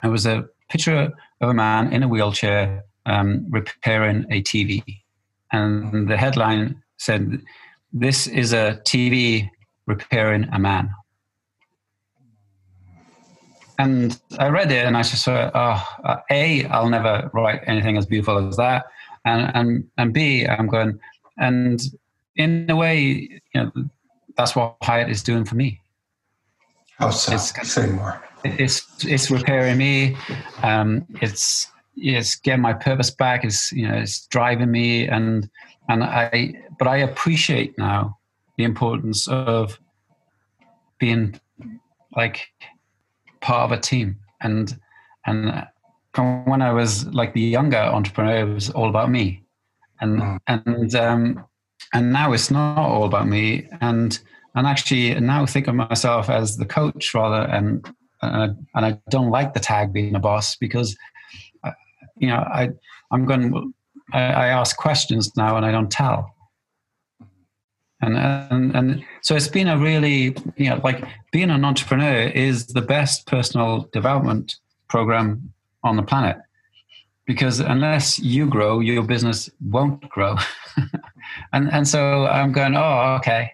[0.03, 4.83] It was a picture of a man in a wheelchair um, repairing a TV.
[5.53, 7.41] And the headline said,
[7.93, 9.49] This is a TV
[9.87, 10.95] repairing a man.
[13.79, 18.07] And I read it and I just thought, oh, A, I'll never write anything as
[18.07, 18.87] beautiful as that.
[19.25, 20.99] And, and, and B, I'm going,
[21.39, 21.81] and
[22.35, 23.73] in a way, you know,
[24.39, 25.81] that's what Hiut is doing for me.
[26.99, 27.35] How so?
[27.35, 30.17] It's, Say more it's it's repairing me.
[30.63, 33.45] Um, it's it's getting my purpose back.
[33.45, 35.49] It's you know it's driving me, and
[35.89, 38.19] and I but I appreciate now
[38.57, 39.79] the importance of
[40.99, 41.39] being
[42.17, 42.49] like
[43.41, 44.79] part of a team and
[45.27, 45.67] and
[46.47, 49.45] when I was like the younger entrepreneur, it was all about me,
[50.01, 50.39] and mm.
[50.49, 51.45] and um,
[51.93, 54.19] and now it's not all about me, and
[54.55, 57.87] and actually now think of myself as the coach rather, and
[58.23, 60.97] and I, and I don't like the tag being a boss because,
[61.65, 61.71] uh,
[62.17, 62.71] you know, I
[63.11, 63.73] I'm going.
[64.13, 66.35] I, I ask questions now and I don't tell.
[68.01, 72.69] And, and and so it's been a really you know like being an entrepreneur is
[72.69, 74.55] the best personal development
[74.89, 76.37] program on the planet
[77.27, 80.37] because unless you grow your business won't grow
[81.53, 83.53] and and so i'm going oh okay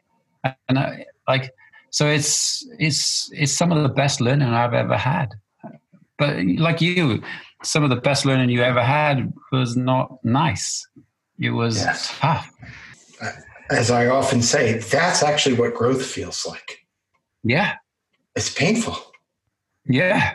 [0.69, 1.53] and I, like
[1.95, 5.33] so it's it's it's some of the best learning I've ever had.
[6.19, 7.23] But like you,
[7.63, 10.85] some of the best learning you ever had was not nice.
[11.39, 12.13] It was yes.
[12.19, 12.51] tough.
[13.71, 16.85] As I often say, that's actually what growth feels like.
[17.45, 17.75] Yeah,
[18.35, 18.97] it's painful.
[19.87, 20.35] Yeah,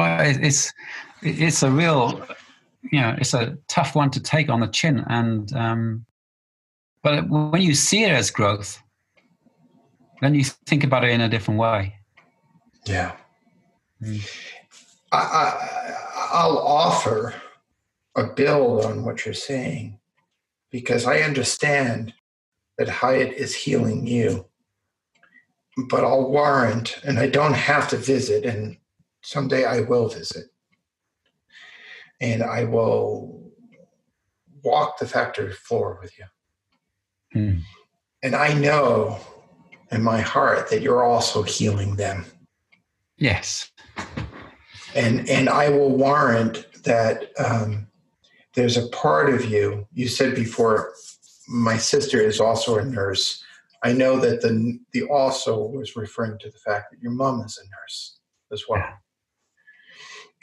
[0.00, 0.72] it's
[1.22, 2.26] it's a real,
[2.90, 5.04] you know, it's a tough one to take on the chin.
[5.08, 6.06] And um,
[7.02, 8.80] but when you see it as growth,
[10.20, 11.94] then you think about it in a different way.
[12.86, 13.16] Yeah.
[14.02, 14.28] Mm.
[15.12, 15.88] I,
[16.32, 17.34] I, will offer
[18.16, 19.98] a build on what you're saying
[20.70, 22.12] because I understand
[22.76, 24.46] that Hiut is healing you.
[25.88, 28.78] But I'll warrant, and I don't have to visit, and
[29.22, 30.46] someday I will visit.
[32.20, 33.52] And I will
[34.64, 36.24] walk the factory floor with you.
[37.34, 37.62] Mm.
[38.22, 39.20] And I know
[39.90, 42.24] in my heart that you're also healing them.
[43.16, 43.70] Yes.
[44.94, 47.88] and and I will warrant that um,
[48.54, 49.86] there's a part of you.
[49.92, 50.92] You said before,
[51.48, 53.42] my sister is also a nurse.
[53.82, 57.58] I know that the the also was referring to the fact that your mom is
[57.58, 58.18] a nurse
[58.52, 58.92] as well,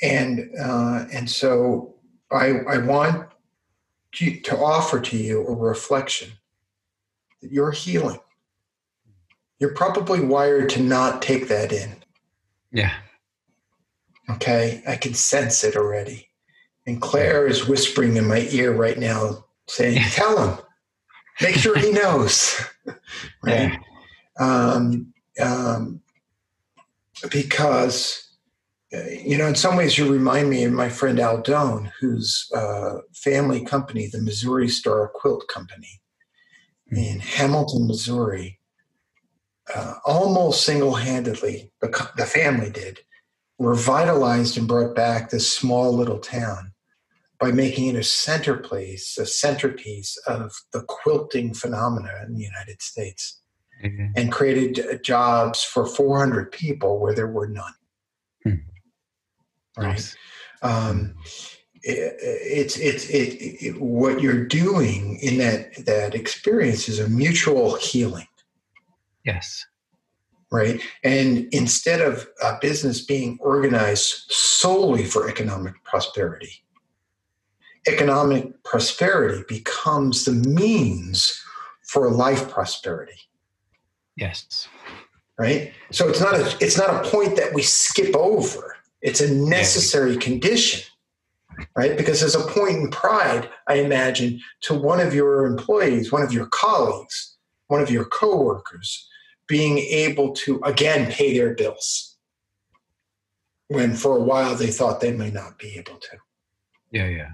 [0.01, 1.95] and uh, and so
[2.31, 3.29] I I want
[4.13, 6.31] to, to offer to you a reflection
[7.45, 8.19] that you're healing.
[9.59, 11.95] You're probably wired to not take that in.
[12.71, 12.91] Yeah.
[14.29, 16.29] Okay, I can sense it already.
[16.87, 20.65] And Claire is whispering in my ear right now, saying, Tell him,
[21.39, 22.59] make sure he knows.
[23.43, 23.71] right?
[23.71, 23.77] Yeah.
[24.39, 26.01] Um, um,
[27.31, 28.35] because,
[28.93, 32.49] uh, you know, in some ways you remind me of my friend Al Doan, whose
[32.53, 36.01] uh, family company, the Missouri Star Quilt Company.
[36.91, 38.59] In Hamilton, Missouri,
[39.73, 42.99] uh, almost single handedly, the, the family did,
[43.57, 46.71] revitalized and brought back this small little town
[47.39, 53.41] by making it a centerpiece, a centerpiece of the quilting phenomena in the United States,
[53.83, 54.07] mm-hmm.
[54.15, 57.73] and created jobs for 400 people where there were none.
[58.43, 58.55] Hmm.
[59.77, 59.87] Right.
[59.87, 60.15] Nice.
[60.61, 61.15] Um,
[61.87, 68.27] it's it's it, it, what you're doing in that that experience is a mutual healing.
[69.23, 69.65] Yes
[70.51, 70.81] right?
[71.03, 76.63] And instead of a business being organized solely for economic prosperity,
[77.87, 81.41] economic prosperity becomes the means
[81.87, 83.19] for life prosperity.
[84.15, 84.67] Yes.
[85.37, 85.73] Right?
[85.91, 88.77] So it's not a it's not a point that we skip over.
[89.01, 90.19] It's a necessary yeah.
[90.19, 90.81] condition.
[91.75, 91.97] Right?
[91.97, 96.33] Because there's a point in pride, I imagine, to one of your employees, one of
[96.33, 97.37] your colleagues,
[97.67, 99.07] one of your coworkers
[99.47, 102.17] being able to again pay their bills
[103.67, 106.17] when for a while they thought they may not be able to.
[106.91, 107.29] Yeah, yeah.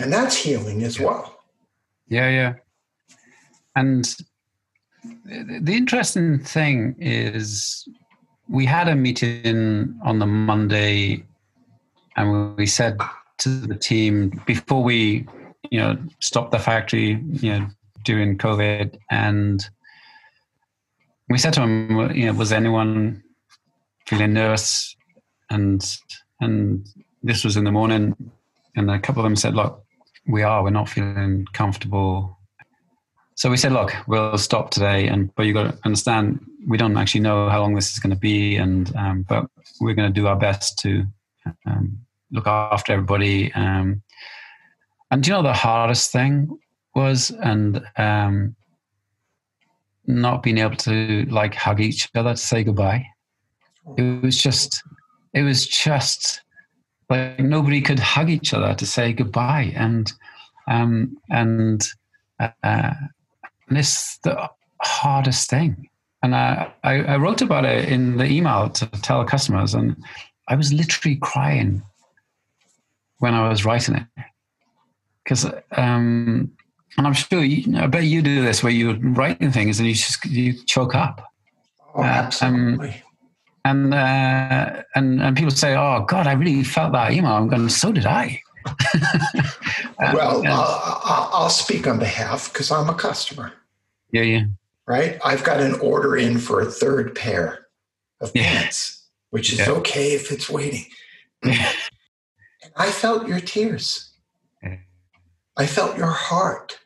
[0.00, 1.06] And that's healing as yeah.
[1.06, 1.38] well.
[2.08, 2.54] Yeah, yeah.
[3.76, 4.04] And
[5.24, 7.88] the interesting thing is
[8.48, 11.24] we had a meeting on the Monday
[12.16, 12.98] and we said
[13.38, 15.26] to the team before we,
[15.70, 17.66] you know, stopped the factory, you know,
[18.04, 19.64] during COVID and
[21.28, 23.22] we said to them you know, was anyone
[24.06, 24.94] feeling nervous?
[25.50, 25.84] And
[26.40, 26.86] and
[27.22, 28.14] this was in the morning,
[28.76, 29.84] and a couple of them said, look,
[30.26, 32.38] we are, we're not feeling comfortable.
[33.34, 36.96] So we said, look, we'll stop today, and but you got to understand, we don't
[36.96, 39.46] actually know how long this is going to be, and um, but
[39.80, 41.04] we're going to do our best to
[41.66, 41.98] um,
[42.30, 43.52] look after everybody.
[43.54, 44.02] Um,
[45.10, 46.58] and you know the hardest thing
[46.94, 48.56] was, and um,
[50.06, 53.06] not being able to like hug each other to say goodbye.
[53.96, 54.82] It was just,
[55.34, 56.42] it was just
[57.10, 60.10] like nobody could hug each other to say goodbye, and
[60.68, 61.86] um, and
[62.40, 62.94] uh,
[63.70, 64.48] it's the
[64.80, 65.88] hardest thing.
[66.22, 69.96] And I, I wrote about it in the email to tell customers, and
[70.52, 71.82] I was literally crying
[73.18, 74.06] when I was writing it
[75.24, 76.52] because um,
[76.98, 79.94] and I'm sure, you, I bet you do this where you're writing things and you
[79.94, 81.26] just you choke up.
[81.94, 83.02] Oh, absolutely.
[83.64, 87.48] Um, and uh, and and people say, "Oh God, I really felt that email." I'm
[87.48, 88.42] going, "So did I."
[89.98, 93.52] well, and, I'll, I'll, speak on behalf because I'm a customer.
[94.10, 94.44] Yeah, yeah.
[94.86, 95.18] Right.
[95.24, 97.66] I've got an order in for a third pair
[98.20, 98.60] of yeah.
[98.60, 99.01] pants,
[99.32, 99.70] which is yeah.
[99.70, 100.84] okay if it's waiting.
[101.42, 101.58] And
[102.76, 104.12] I felt your tears.
[105.56, 106.78] I felt your heart.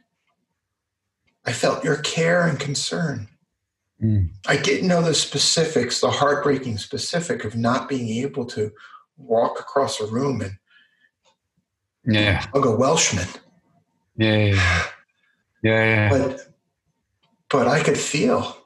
[1.45, 3.29] I felt your care and concern.
[4.03, 4.31] Mm.
[4.47, 8.71] I didn't know the specifics, the heartbreaking specific of not being able to
[9.17, 10.53] walk across a room and
[12.05, 13.29] yeah, hug a Welshman.
[14.17, 14.83] Yeah, yeah,
[15.63, 15.85] yeah.
[15.85, 16.09] yeah.
[16.11, 16.47] But
[17.51, 18.57] but I could feel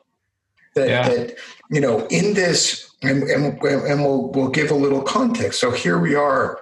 [0.74, 1.08] that yeah.
[1.08, 1.36] that
[1.70, 5.60] you know in this, and, and and we'll we'll give a little context.
[5.60, 6.60] So here we are,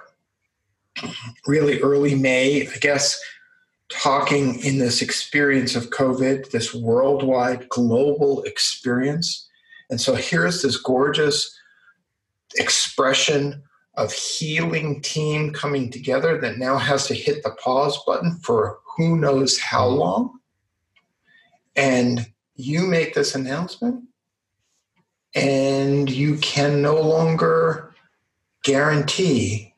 [1.47, 3.19] really early May, I guess
[3.89, 9.47] talking in this experience of COVID, this worldwide global experience.
[9.89, 11.57] And so here's this gorgeous
[12.55, 13.63] expression
[13.95, 19.17] of healing team coming together that now has to hit the pause button for who
[19.17, 19.99] knows how mm-hmm.
[19.99, 20.39] long.
[21.75, 24.03] And you make this announcement,
[25.33, 27.95] and you can no longer
[28.63, 29.73] guarantee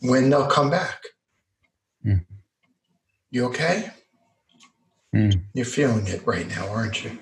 [0.00, 0.98] when they'll come back.
[3.30, 3.90] You okay?
[5.14, 5.42] Mm.
[5.52, 7.18] You're feeling it right now, aren't you?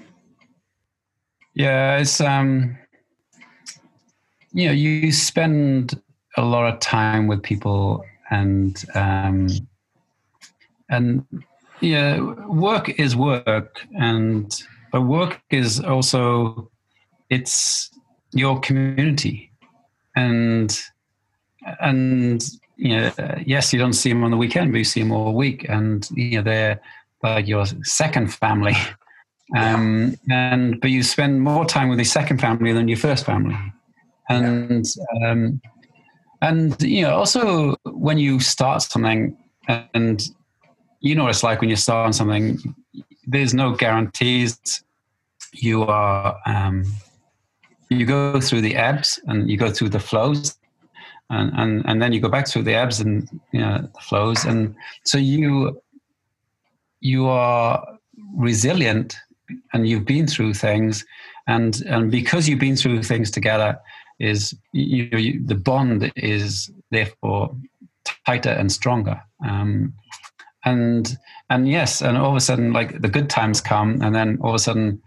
[1.55, 2.79] Yeah, it's um
[4.53, 6.01] you know, you spend
[6.37, 9.49] a lot of time with people and um,
[10.89, 11.27] and
[11.81, 14.55] yeah, work is work, and
[14.95, 16.71] but work is also
[17.29, 17.91] it's
[18.31, 19.51] your community,
[20.15, 20.81] and
[21.81, 23.13] and you know,
[23.45, 26.09] yes, you don't see them on the weekend, but you see them all week, and
[26.15, 26.81] you know they're
[27.25, 28.75] like your second family.
[29.55, 33.55] Um, and but you spend more time with your second family than your first family,
[34.31, 34.87] and
[35.23, 35.61] um,
[36.41, 39.37] and you know also when you start something
[39.69, 40.31] and
[41.01, 42.75] you know what it's like when you start on something
[43.27, 44.84] there's no guarantees
[45.55, 46.85] you are um,
[47.89, 50.57] you go through the ebbs and you go through the flows
[51.31, 54.45] and, and and then you go back through the ebbs and you know the flows.
[54.45, 54.75] And
[55.05, 55.81] so you
[57.01, 57.87] you are
[58.37, 59.17] resilient
[59.73, 61.05] and you've been through things.
[61.47, 63.79] And and because you've been through things together
[64.19, 67.55] is you, you, the bond is therefore
[68.27, 69.21] tighter and stronger.
[69.45, 69.95] Um,
[70.67, 71.17] and
[71.51, 74.51] and yes and all of a sudden like the good times come and then all
[74.51, 75.03] of a sudden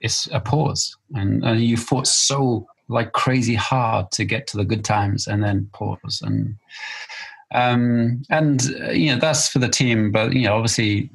[0.00, 0.96] it's a pause.
[1.14, 5.42] And, and you fought so like crazy hard to get to the good times and
[5.42, 6.22] then pause.
[6.24, 6.56] And
[7.52, 10.10] um, and uh, you know that's for the team.
[10.12, 11.10] But you know obviously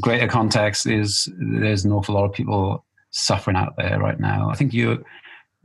[0.00, 4.50] greater context is there's an awful lot of people suffering out there right now.
[4.50, 4.98] I think your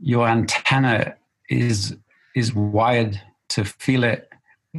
[0.00, 1.16] your antenna
[1.48, 1.96] is
[2.34, 3.20] is wired
[3.50, 4.28] to feel it.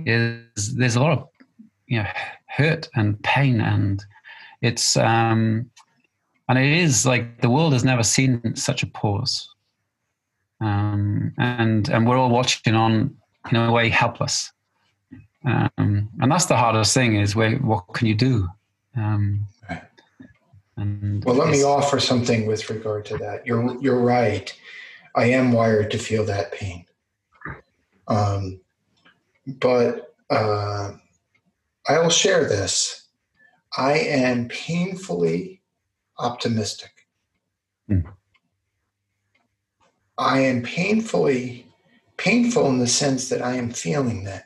[0.05, 1.27] Is there's a lot of
[1.87, 2.07] you know
[2.47, 3.61] hurt and pain.
[3.61, 4.03] And
[4.61, 5.69] it's um
[6.49, 9.49] and it is like the world has never seen such a pause.
[10.59, 13.15] Um and and we're all watching on
[13.51, 14.51] in a way helpless.
[15.45, 18.47] Um and that's the hardest thing is where what can you do?
[18.95, 19.47] Um
[20.77, 23.45] and well let me offer something with regard to that.
[23.45, 24.53] You're you're right.
[25.15, 26.85] I am wired to feel that pain.
[28.07, 28.59] Um
[29.47, 30.91] but uh
[31.87, 33.07] I will share this.
[33.77, 35.62] I am painfully
[36.18, 36.91] optimistic.
[37.89, 38.03] Mm.
[40.18, 41.66] I am painfully
[42.18, 44.45] painful in the sense that I am feeling that.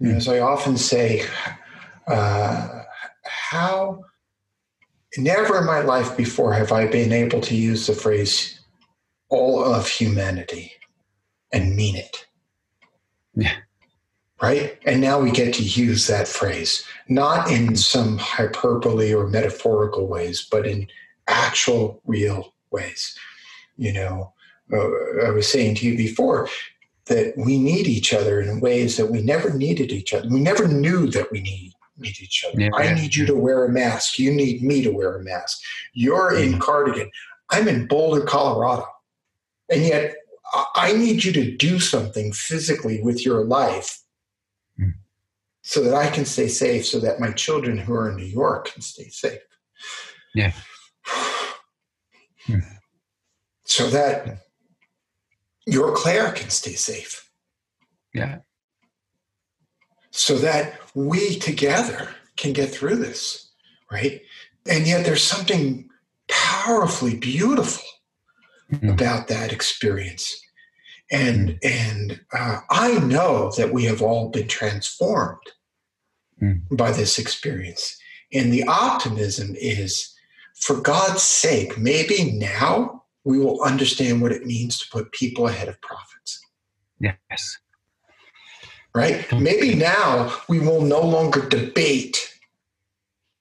[0.00, 0.16] Mm.
[0.16, 1.24] As I often say,
[2.06, 2.82] uh,
[3.24, 4.00] how
[5.16, 8.60] never in my life before have I been able to use the phrase
[9.28, 10.72] all of humanity
[11.52, 12.26] and mean it.
[13.34, 13.56] Yeah
[14.40, 14.78] right?
[14.86, 20.46] And now we get to use that phrase, not in some hyperbole or metaphorical ways,
[20.50, 20.86] but in
[21.28, 23.16] actual, real ways.
[23.76, 24.32] You know,
[24.72, 26.48] uh, I was saying to you before
[27.06, 30.28] that we need each other in ways that we never needed each other.
[30.28, 32.58] We never knew that we need need each other.
[32.58, 34.18] Yeah, I need you to wear a mask.
[34.18, 35.60] You need me to wear a mask.
[35.92, 36.60] You're in mm-hmm.
[36.60, 37.10] Cardigan.
[37.50, 38.86] I'm in Boulder, Colorado.
[39.68, 40.14] And yet
[40.74, 44.02] I need you to do something physically with your life
[45.70, 48.72] so that I can stay safe, so that my children who are in New York
[48.72, 49.38] can stay safe.
[50.34, 50.52] Yeah.
[53.64, 54.40] So that
[55.64, 57.30] your Claire can stay safe.
[58.12, 58.38] Yeah.
[60.10, 63.52] So that we together can get through this,
[63.92, 64.22] right?
[64.68, 65.88] And yet there's something
[66.28, 67.88] powerfully beautiful
[68.72, 68.88] mm-hmm.
[68.88, 70.36] about that experience.
[71.12, 75.46] And and uh, I know that we have all been transformed
[76.40, 76.60] mm.
[76.72, 77.98] by this experience.
[78.32, 80.14] And the optimism is
[80.60, 85.68] for God's sake, maybe now we will understand what it means to put people ahead
[85.68, 86.40] of profits.
[87.00, 87.58] Yes.
[88.94, 89.26] Right?
[89.32, 92.34] Maybe now we will no longer debate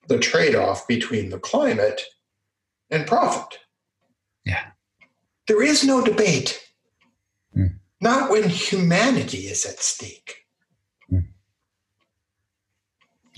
[0.07, 2.01] the trade off between the climate
[2.89, 3.59] and profit.
[4.45, 4.63] Yeah.
[5.47, 6.59] There is no debate.
[7.55, 7.75] Mm.
[8.01, 10.38] Not when humanity is at stake.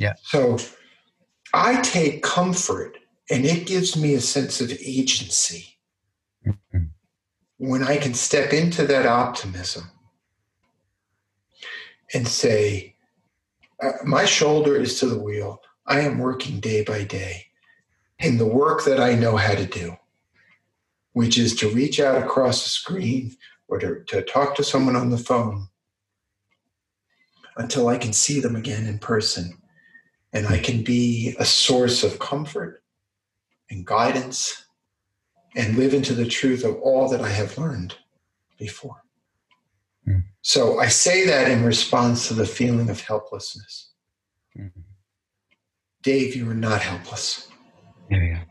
[0.01, 0.13] Yeah.
[0.23, 0.57] So
[1.53, 2.97] I take comfort
[3.29, 5.77] and it gives me a sense of agency
[6.43, 6.85] mm-hmm.
[7.59, 9.91] when I can step into that optimism
[12.15, 12.95] and say,
[13.79, 15.61] uh, my shoulder is to the wheel.
[15.85, 17.45] I am working day by day
[18.17, 19.97] in the work that I know how to do,
[21.13, 23.35] which is to reach out across the screen
[23.67, 25.67] or to, to talk to someone on the phone
[27.55, 29.60] until I can see them again in person
[30.33, 32.83] and I can be a source of comfort
[33.69, 34.65] and guidance
[35.55, 37.95] and live into the truth of all that I have learned
[38.57, 39.03] before.
[40.07, 40.23] Mm.
[40.41, 43.91] So I say that in response to the feeling of helplessness.
[44.57, 44.81] Mm-hmm.
[46.03, 47.47] Dave, you are not helpless.
[48.09, 48.43] Yeah, yeah.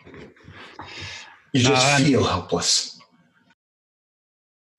[1.52, 3.00] You just uh, feel helpless.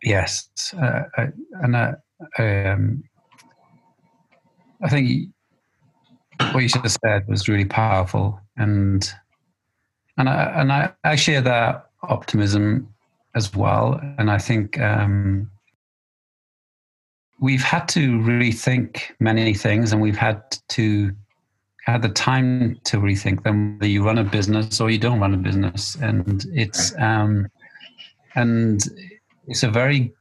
[0.04, 0.49] Yes,
[0.82, 1.28] uh, I,
[1.62, 1.91] and uh,
[2.39, 3.04] um,
[4.82, 5.30] I think
[6.54, 9.10] what you just said was really powerful, and
[10.18, 12.94] and I and I, I share that optimism
[13.36, 14.00] as well.
[14.18, 15.50] And I think um,
[17.39, 21.16] we've had to rethink many things, and we've had to
[21.86, 23.78] had the time to rethink them.
[23.80, 27.48] Whether you run a business or you don't run a business, and it's um,
[28.36, 28.82] and
[29.48, 30.14] it's a very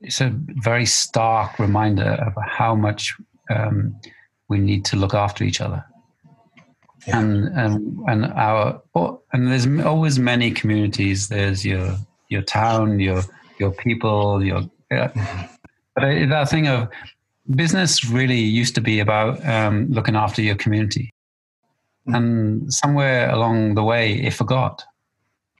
[0.00, 3.14] it's a very stark reminder of how much
[3.50, 3.98] um,
[4.48, 5.84] we need to look after each other.
[7.06, 7.20] Yeah.
[7.20, 8.82] And, and and our
[9.32, 11.28] and there's always many communities.
[11.28, 11.96] There's your
[12.28, 13.22] your town, your
[13.58, 15.42] your people, your mm-hmm.
[15.94, 16.88] but that thing of
[17.54, 21.12] business really used to be about um, looking after your community,
[22.06, 22.14] mm-hmm.
[22.14, 24.84] and somewhere along the way it forgot,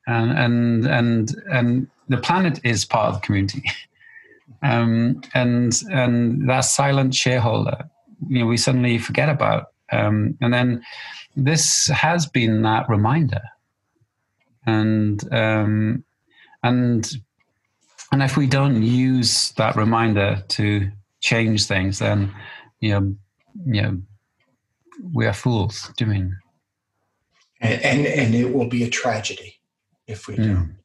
[0.07, 3.63] and and and and the planet is part of the community.
[4.63, 7.89] um, and and that silent shareholder,
[8.29, 9.69] you know, we suddenly forget about.
[9.91, 10.85] Um, and then
[11.37, 13.43] this has been that reminder,
[14.67, 16.05] and um,
[16.63, 17.11] and
[18.13, 22.35] and if we don't use that reminder to change things, then
[22.81, 23.17] you know,
[23.67, 23.99] you know,
[25.13, 25.91] we are fools.
[25.97, 26.37] Do you mean?
[27.61, 29.59] And, and, and it will be a tragedy
[30.07, 30.47] if we mm.
[30.47, 30.79] don't.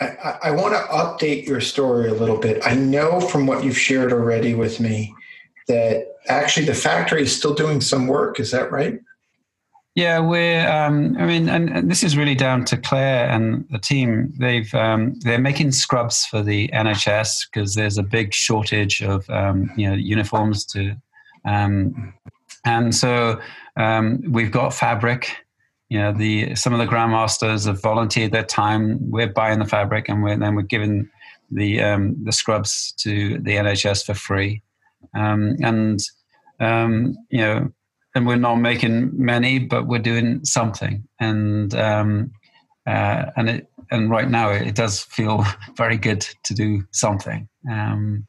[0.00, 2.66] I, I want to update your story a little bit.
[2.66, 5.14] I know from what you've shared already with me
[5.68, 8.40] that actually the factory is still doing some work.
[8.40, 9.00] Is that right?
[9.94, 10.66] Yeah, we're.
[10.70, 14.32] Um, I mean, and, and, this is really down to Claire and the team.
[14.38, 19.70] They've um, they're making scrubs for the NHS because there's a big shortage of um,
[19.76, 20.96] you know uniforms to,
[21.44, 22.14] um,
[22.64, 23.38] and so
[23.76, 25.36] um, we've got fabric
[25.92, 30.08] you know the some of the grandmasters have volunteered their time we're buying the fabric
[30.08, 31.06] and we're, then we're giving
[31.50, 34.62] the um, the scrubs to the NHS for free
[35.14, 36.00] um, and
[36.60, 37.72] um, you know
[38.14, 41.06] and we're not making many but we're doing something.
[41.20, 42.32] And um,
[42.86, 45.44] uh, and it and right now it does feel
[45.76, 47.48] very good to do something.
[47.70, 48.26] Um,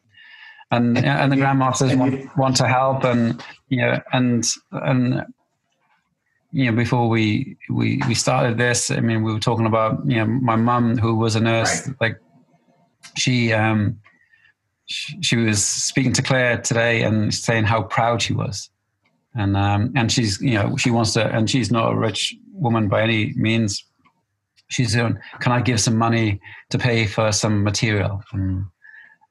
[0.71, 5.23] and and the grandmasters want, want to help and you know and and
[6.53, 10.17] you know, before we, we, we started this, I mean, we were talking about, you
[10.17, 11.97] know, my mum who was a nurse, right.
[11.99, 12.19] like
[13.17, 13.99] she, um,
[14.87, 18.69] she, was speaking to Claire today and saying how proud she was.
[19.35, 22.87] And, um, and she's, you know, she wants to, and she's not a rich woman
[22.87, 23.83] by any means.
[24.69, 28.23] She's saying, can I give some money to pay for some material?
[28.31, 28.65] And,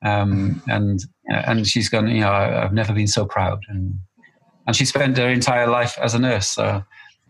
[0.03, 3.61] um, and, and she's gone, you know, I've never been so proud.
[3.68, 3.98] And,
[4.66, 6.48] and she spent her entire life as a nurse.
[6.48, 6.82] So,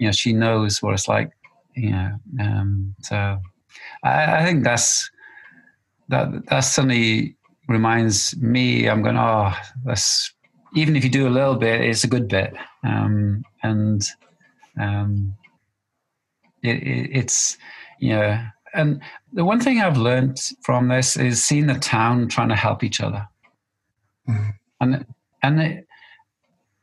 [0.03, 1.31] you know she knows what it's like
[1.77, 2.11] you know
[2.41, 3.39] um, so
[4.03, 5.09] I, I, think that's
[6.09, 7.37] that that suddenly
[7.73, 9.53] reminds me i'm going oh
[9.85, 10.33] that's
[10.75, 12.55] even if you do a little bit it's a good bit.
[12.85, 14.03] Um, and
[14.81, 15.35] um,
[16.63, 17.59] it, it, it's
[17.99, 18.45] you know
[18.75, 19.03] and
[19.33, 23.01] the one thing i've learned from this is seeing the town trying to help each
[23.01, 23.27] other.
[24.29, 24.51] Mm-hmm.
[24.81, 25.07] and
[25.43, 25.87] and it,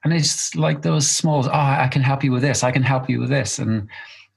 [0.03, 3.09] and it's like those small oh i can help you with this i can help
[3.09, 3.59] you with this.
[3.59, 3.87] And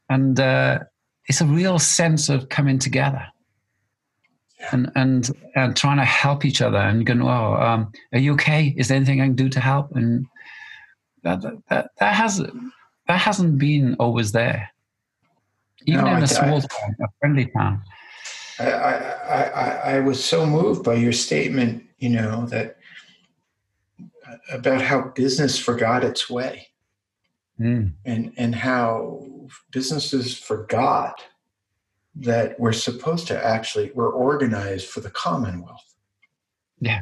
[0.08, 0.80] and uh,
[1.26, 3.24] it's a real sense of coming together
[4.70, 8.74] and and and trying to help each other and going oh um, are you okay?
[8.76, 9.94] Is there anything i can do to help?
[9.96, 10.26] And
[11.22, 12.38] that that that has
[13.08, 14.70] that hasn't been always there.
[15.86, 17.82] Even no, in a small town a friendly town.
[18.60, 22.76] I, I, I, I was so moved by your statement you know that
[24.52, 26.68] about how business forgot its way.
[27.60, 27.92] Mm.
[28.06, 29.28] and and how
[29.70, 31.22] businesses forgot
[32.14, 35.94] that we're supposed to actually we're organized for the commonwealth
[36.80, 37.00] yeah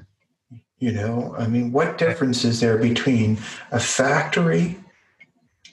[0.78, 3.38] you know i mean what difference is there between
[3.72, 4.78] a factory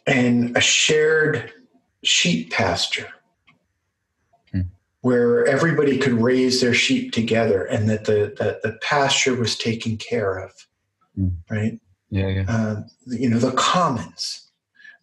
[0.05, 1.51] and a shared
[2.03, 3.09] sheep pasture
[4.51, 4.61] hmm.
[5.01, 9.97] where everybody could raise their sheep together and that the, that the pasture was taken
[9.97, 10.67] care of
[11.17, 11.35] mm.
[11.49, 11.79] right?
[12.09, 12.45] Yeah, yeah.
[12.47, 14.46] Uh, you know, the commons,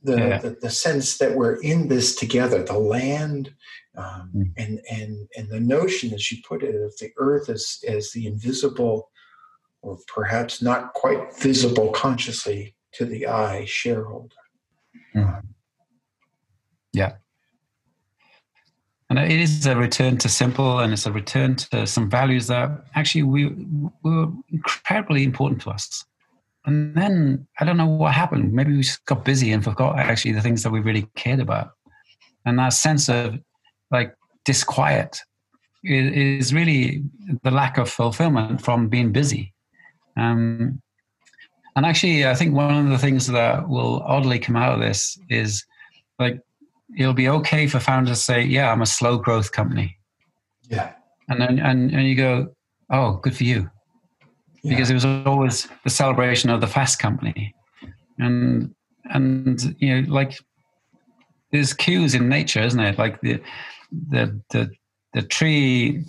[0.05, 0.38] the, yeah.
[0.38, 3.55] the, the sense that we're in this together, the land,
[3.96, 4.52] um, mm.
[4.57, 8.26] and and and the notion, as you put it, of the earth as as the
[8.26, 9.11] invisible,
[9.82, 14.34] or perhaps not quite visible consciously to the eye shareholder.
[15.14, 15.42] Mm.
[16.92, 17.12] Yeah.
[19.11, 22.84] And it is a return to simple, and it's a return to some values that
[22.94, 23.55] actually we
[24.02, 26.05] were incredibly important to us.
[26.67, 28.53] And then I don't know what happened.
[28.53, 31.73] Maybe we just got busy and forgot actually the things that we really cared about.
[32.47, 33.39] And that sense of
[33.91, 35.21] like disquiet
[35.83, 37.03] is, really
[37.43, 39.53] the lack of fulfillment from being busy.
[40.17, 40.81] Um,
[41.77, 45.19] and actually, I think one of the things that will oddly come out of this
[45.29, 45.65] is
[46.19, 46.41] like
[46.97, 49.99] it'll be okay for founders to say, "Yeah, I'm a slow growth company."
[50.71, 50.93] Yeah.
[51.29, 52.55] And then and, and you go,
[52.91, 53.71] "Oh, good for you,"
[54.65, 54.71] yeah.
[54.71, 57.55] because it was always the celebration of the fast company,
[58.19, 60.39] and and you know, like
[61.53, 62.99] there's cues in nature, isn't it?
[62.99, 63.41] Like the
[64.11, 64.71] the the
[65.12, 66.03] the tree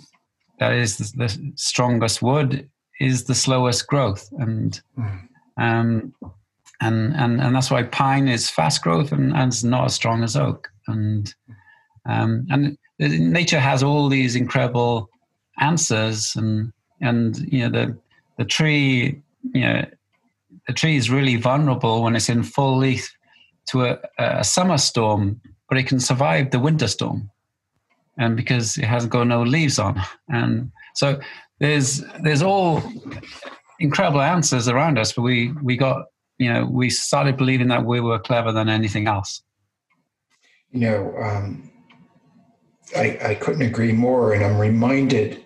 [0.58, 5.20] that is the strongest wood is the slowest growth, and mm.
[5.58, 6.14] um,
[6.80, 10.22] and and and that's why pine is fast growth and, and it's not as strong
[10.24, 11.34] as oak, and
[12.06, 15.10] um, and nature has all these incredible
[15.60, 17.98] answers, and and you know the
[18.38, 19.22] the tree,
[19.54, 19.84] you know,
[20.66, 23.10] the tree is really vulnerable when it's in full leaf
[23.66, 27.30] to a, a summer storm, but it can survive the winter storm,
[28.18, 31.20] and because it hasn't got no leaves on, and so
[31.60, 32.82] there's there's all
[33.80, 36.06] incredible answers around us, but we we got
[36.38, 39.42] you know we started believing that we were clever than anything else.
[40.70, 41.70] You know, um,
[42.96, 45.44] I I couldn't agree more, and I'm reminded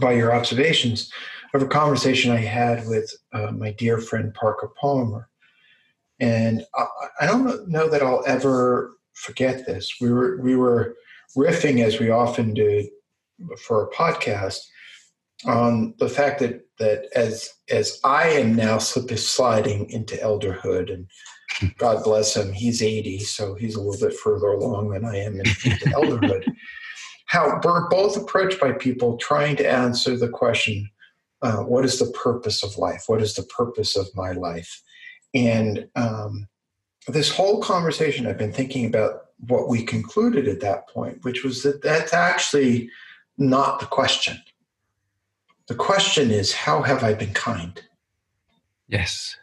[0.00, 1.10] by your observations
[1.54, 5.30] of a conversation I had with uh, my dear friend Parker Palmer
[6.20, 6.86] and I,
[7.22, 9.94] I don't know that I'll ever forget this.
[10.00, 10.94] We were we were
[11.36, 12.88] riffing as we often do
[13.66, 14.58] for a podcast
[15.46, 21.06] on the fact that that as as I am now slip sliding into elderhood and
[21.78, 25.34] God bless him, he's 80, so he's a little bit further along than I am
[25.34, 26.44] in, into elderhood.
[27.26, 30.88] How we're both approached by people trying to answer the question,
[31.42, 33.04] uh, what is the purpose of life?
[33.06, 34.82] What is the purpose of my life?
[35.34, 36.48] And um,
[37.08, 41.62] this whole conversation, I've been thinking about what we concluded at that point, which was
[41.62, 42.90] that that's actually
[43.38, 44.38] not the question.
[45.68, 47.80] The question is, how have I been kind?
[48.88, 49.36] Yes.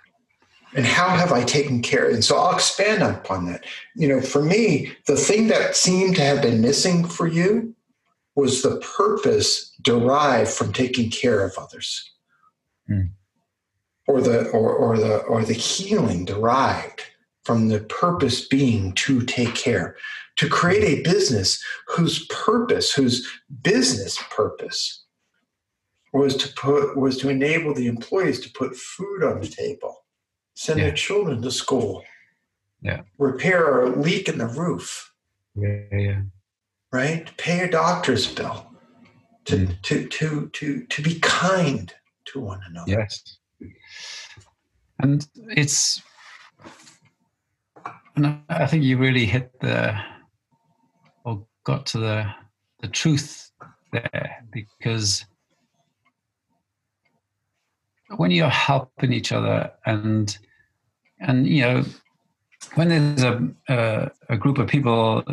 [0.75, 2.09] And how have I taken care?
[2.09, 3.65] And so I'll expand upon that.
[3.95, 7.73] You know, for me, the thing that seemed to have been missing for you
[8.37, 12.09] was the purpose derived from taking care of others.
[12.89, 13.09] Mm
[14.07, 17.03] or the or, or the or the healing derived
[17.43, 19.95] from the purpose being to take care
[20.37, 23.27] to create a business whose purpose whose
[23.61, 25.03] business purpose
[26.13, 30.05] was to put was to enable the employees to put food on the table
[30.55, 30.85] send yeah.
[30.85, 32.03] their children to school
[32.81, 35.13] yeah repair a leak in the roof
[35.55, 36.21] yeah, yeah.
[36.97, 37.37] Right?
[37.37, 38.65] Pay a doctor's bill
[39.45, 39.81] to, mm.
[39.83, 41.93] to to to to be kind
[42.25, 42.91] to one another.
[42.91, 43.37] Yes.
[44.99, 46.01] And it's
[48.15, 49.95] and I think you really hit the
[51.23, 52.25] or got to the
[52.81, 53.51] the truth
[53.93, 55.23] there because
[58.15, 60.35] when you're helping each other and
[61.19, 61.83] and you know
[62.73, 65.23] when there's a, a, a group of people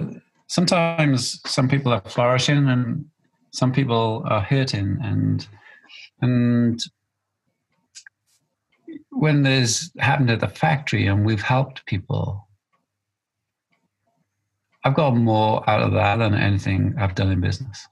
[0.46, 3.04] sometimes some people are flourishing and
[3.52, 5.46] some people are hurting and
[6.20, 6.80] and
[9.10, 12.46] when this happened at the factory and we've helped people,
[14.84, 17.86] I've got more out of that than anything I've done in business.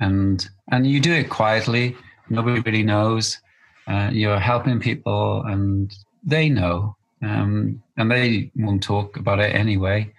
[0.00, 1.96] And and you do it quietly.
[2.30, 3.38] Nobody really knows.
[3.86, 10.10] Uh, you're helping people, and they know, um, and they won't talk about it anyway.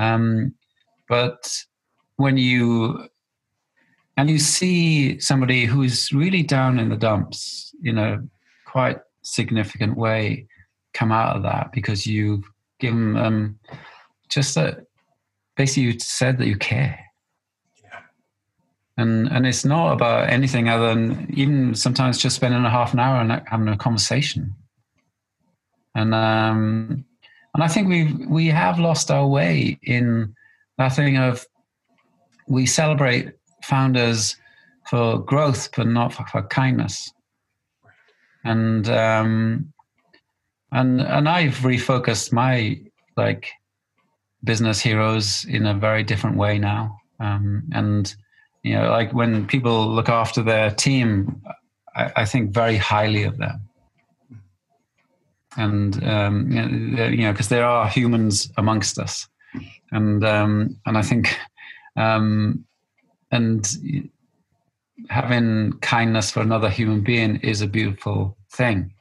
[0.00, 0.54] Um,
[1.08, 1.52] but
[2.16, 3.08] when you
[4.16, 8.18] and you see somebody who's really down in the dumps, in a
[8.64, 10.46] quite significant way
[10.94, 12.44] come out of that because you've
[12.78, 13.58] given them
[14.28, 14.86] just that
[15.56, 16.98] basically you said that you care
[17.82, 18.00] yeah.
[18.96, 22.98] and and it's not about anything other than even sometimes just spending a half an
[22.98, 24.54] hour and having a conversation
[25.94, 27.04] and um
[27.54, 30.34] and i think we we have lost our way in
[30.78, 31.46] that thing of
[32.48, 33.32] we celebrate
[33.62, 34.36] founders
[34.88, 37.12] for growth but not for, for kindness
[38.44, 39.72] and um,
[40.72, 42.80] and and I've refocused my
[43.16, 43.50] like
[44.44, 46.98] business heroes in a very different way now.
[47.18, 48.14] Um, and
[48.62, 51.42] you know, like when people look after their team,
[51.94, 53.60] I, I think very highly of them.
[55.56, 59.28] And um, you know, because there are humans amongst us,
[59.90, 61.36] and um, and I think,
[61.96, 62.64] um,
[63.32, 63.68] and
[65.08, 68.94] having kindness for another human being is a beautiful thing,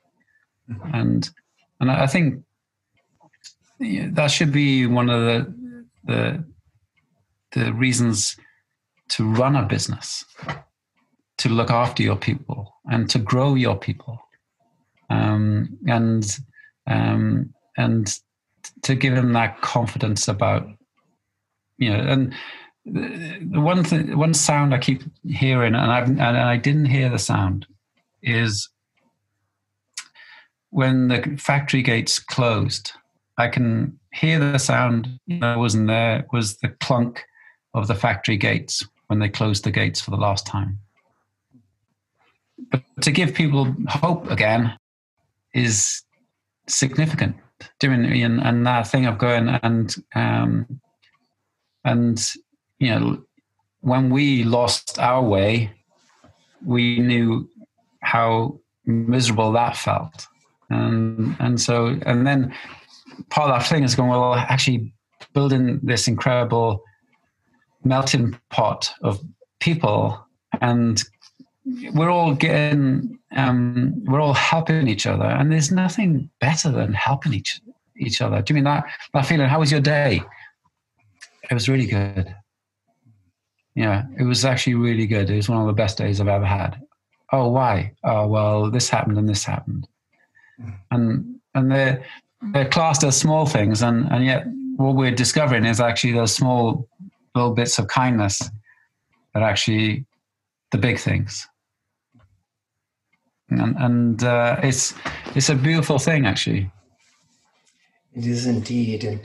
[0.70, 0.95] mm-hmm.
[0.95, 1.30] and
[1.80, 2.43] and I think
[3.80, 5.54] that should be one of the
[6.06, 6.43] the
[7.52, 8.38] the reasons
[9.10, 10.26] to run a business,
[11.38, 14.20] to look after your people, and to grow your people,
[15.10, 16.38] um, and
[16.88, 18.20] um, and
[18.84, 20.68] to give them that confidence about
[21.78, 22.34] you know and
[22.86, 27.20] the one thing one sound i keep hearing and i and i didn't hear the
[27.20, 27.66] sound
[28.24, 28.70] is
[30.72, 32.91] when the factory gates closed
[33.38, 37.24] i can hear the sound that wasn't there was the clunk
[37.74, 40.80] of the factory gates when they closed the gates for the last time.
[42.72, 44.78] But to give people hope again
[45.60, 46.03] is
[46.68, 47.36] significant.
[47.80, 50.80] Doing and, and that thing of going and um,
[51.84, 52.26] and
[52.80, 53.22] you know
[53.82, 55.74] when we lost our way
[56.66, 57.49] we knew
[58.01, 60.28] how miserable that felt.
[60.70, 62.53] And and so and then
[63.30, 64.93] part of that thing is going well actually
[65.34, 66.84] building this incredible
[67.84, 69.22] melting pot of
[69.60, 70.26] people.
[70.62, 71.03] And
[71.93, 77.34] we're all getting um, we're all helping each other and there's nothing better than helping
[77.34, 77.62] each
[77.98, 78.42] each other.
[78.42, 79.48] Do you mean that that feeling?
[79.48, 80.22] How was your day?
[81.50, 82.34] It was really good.
[83.76, 85.30] Yeah it was actually really good.
[85.30, 86.82] It was one of the best days i've ever had.
[87.32, 87.94] Oh why?
[88.04, 89.88] Oh well this happened and this happened.
[90.92, 92.04] And and they're
[92.54, 94.46] they're classed as small things and and yet
[94.78, 96.88] what we're discovering is actually those small
[97.36, 98.42] little bits of kindness
[99.34, 100.06] that actually
[100.72, 101.49] the big things
[103.50, 104.93] and, and uh, it's
[105.36, 106.72] it's a beautiful thing actually.
[108.14, 109.22] It is indeed, and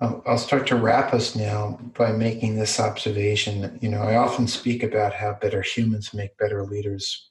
[0.00, 3.78] I'll start to wrap us now by making this observation.
[3.82, 7.30] You know, I often speak about how better humans make better leaders.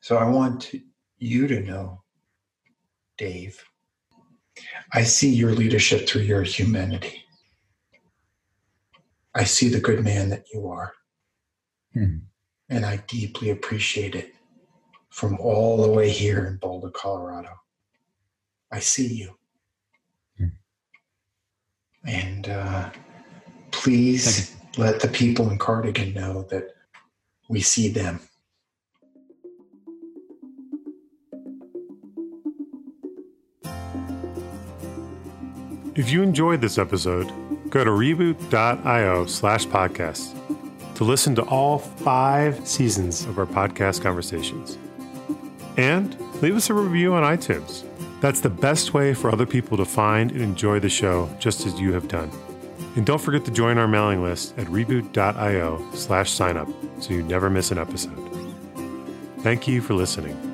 [0.00, 0.72] So I want
[1.18, 2.02] you to know,
[3.18, 3.62] Dave,
[4.92, 7.24] I see your leadership through your humanity.
[9.34, 10.92] I see the good man that you are.
[11.94, 12.18] Hmm
[12.72, 14.34] and I deeply appreciate it
[15.10, 17.50] from all the way here in Boulder, Colorado.
[18.72, 19.36] I see you.
[20.38, 20.46] Hmm.
[22.06, 22.90] And uh,
[23.72, 26.68] please let the people in Cardigan know that
[27.50, 28.20] we see them.
[35.94, 37.30] If you enjoyed this episode,
[37.68, 40.41] go to reboot.io slash podcast
[41.02, 44.78] to listen to all five seasons of our podcast conversations.
[45.76, 47.84] And leave us a review on iTunes.
[48.20, 51.80] That's the best way for other people to find and enjoy the show just as
[51.80, 52.30] you have done.
[52.94, 56.72] And don't forget to join our mailing list at reboot.io slash signup
[57.02, 58.16] so you never miss an episode.
[59.38, 60.51] Thank you for listening.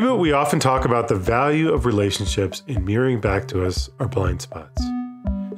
[0.00, 4.08] Reboot, we often talk about the value of relationships in mirroring back to us our
[4.08, 4.82] blind spots.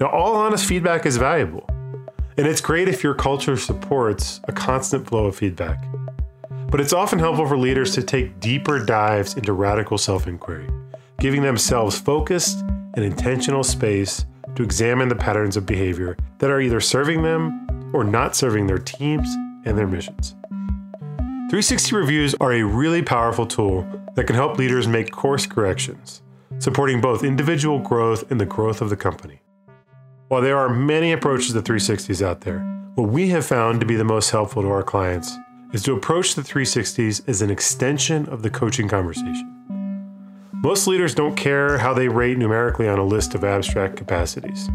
[0.01, 1.65] Now, all honest feedback is valuable,
[2.37, 5.85] and it's great if your culture supports a constant flow of feedback.
[6.73, 10.69] But it's often helpful for leaders to take deeper dives into radical self inquiry,
[11.21, 12.63] giving themselves focused
[12.97, 14.27] and intentional space
[14.57, 18.79] to examine the patterns of behavior that are either serving them or not serving their
[18.79, 19.33] teams
[19.65, 20.35] and their missions.
[21.49, 26.23] 360 reviews are a really powerful tool that can help leaders make course corrections,
[26.59, 29.41] supporting both individual growth and the growth of the company.
[30.29, 32.61] While there are many approaches to 360s out there,
[32.95, 35.37] what we have found to be the most helpful to our clients
[35.73, 39.49] is to approach the 360s as an extension of the coaching conversation.
[40.63, 44.69] Most leaders don't care how they rate numerically on a list of abstract capacities.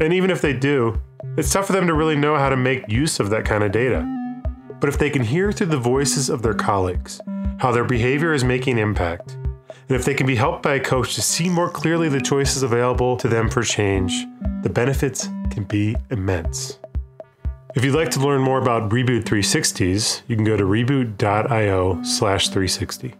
[0.00, 1.00] And even if they do,
[1.36, 3.70] it's tough for them to really know how to make use of that kind of
[3.70, 4.04] data.
[4.80, 7.20] But if they can hear through the voices of their colleagues
[7.58, 11.14] how their behavior is making impact, and if they can be helped by a coach
[11.14, 14.26] to see more clearly the choices available to them for change,
[14.62, 16.78] the benefits can be immense.
[17.74, 22.48] If you'd like to learn more about Reboot 360s, you can go to reboot.io slash
[22.48, 23.14] 360.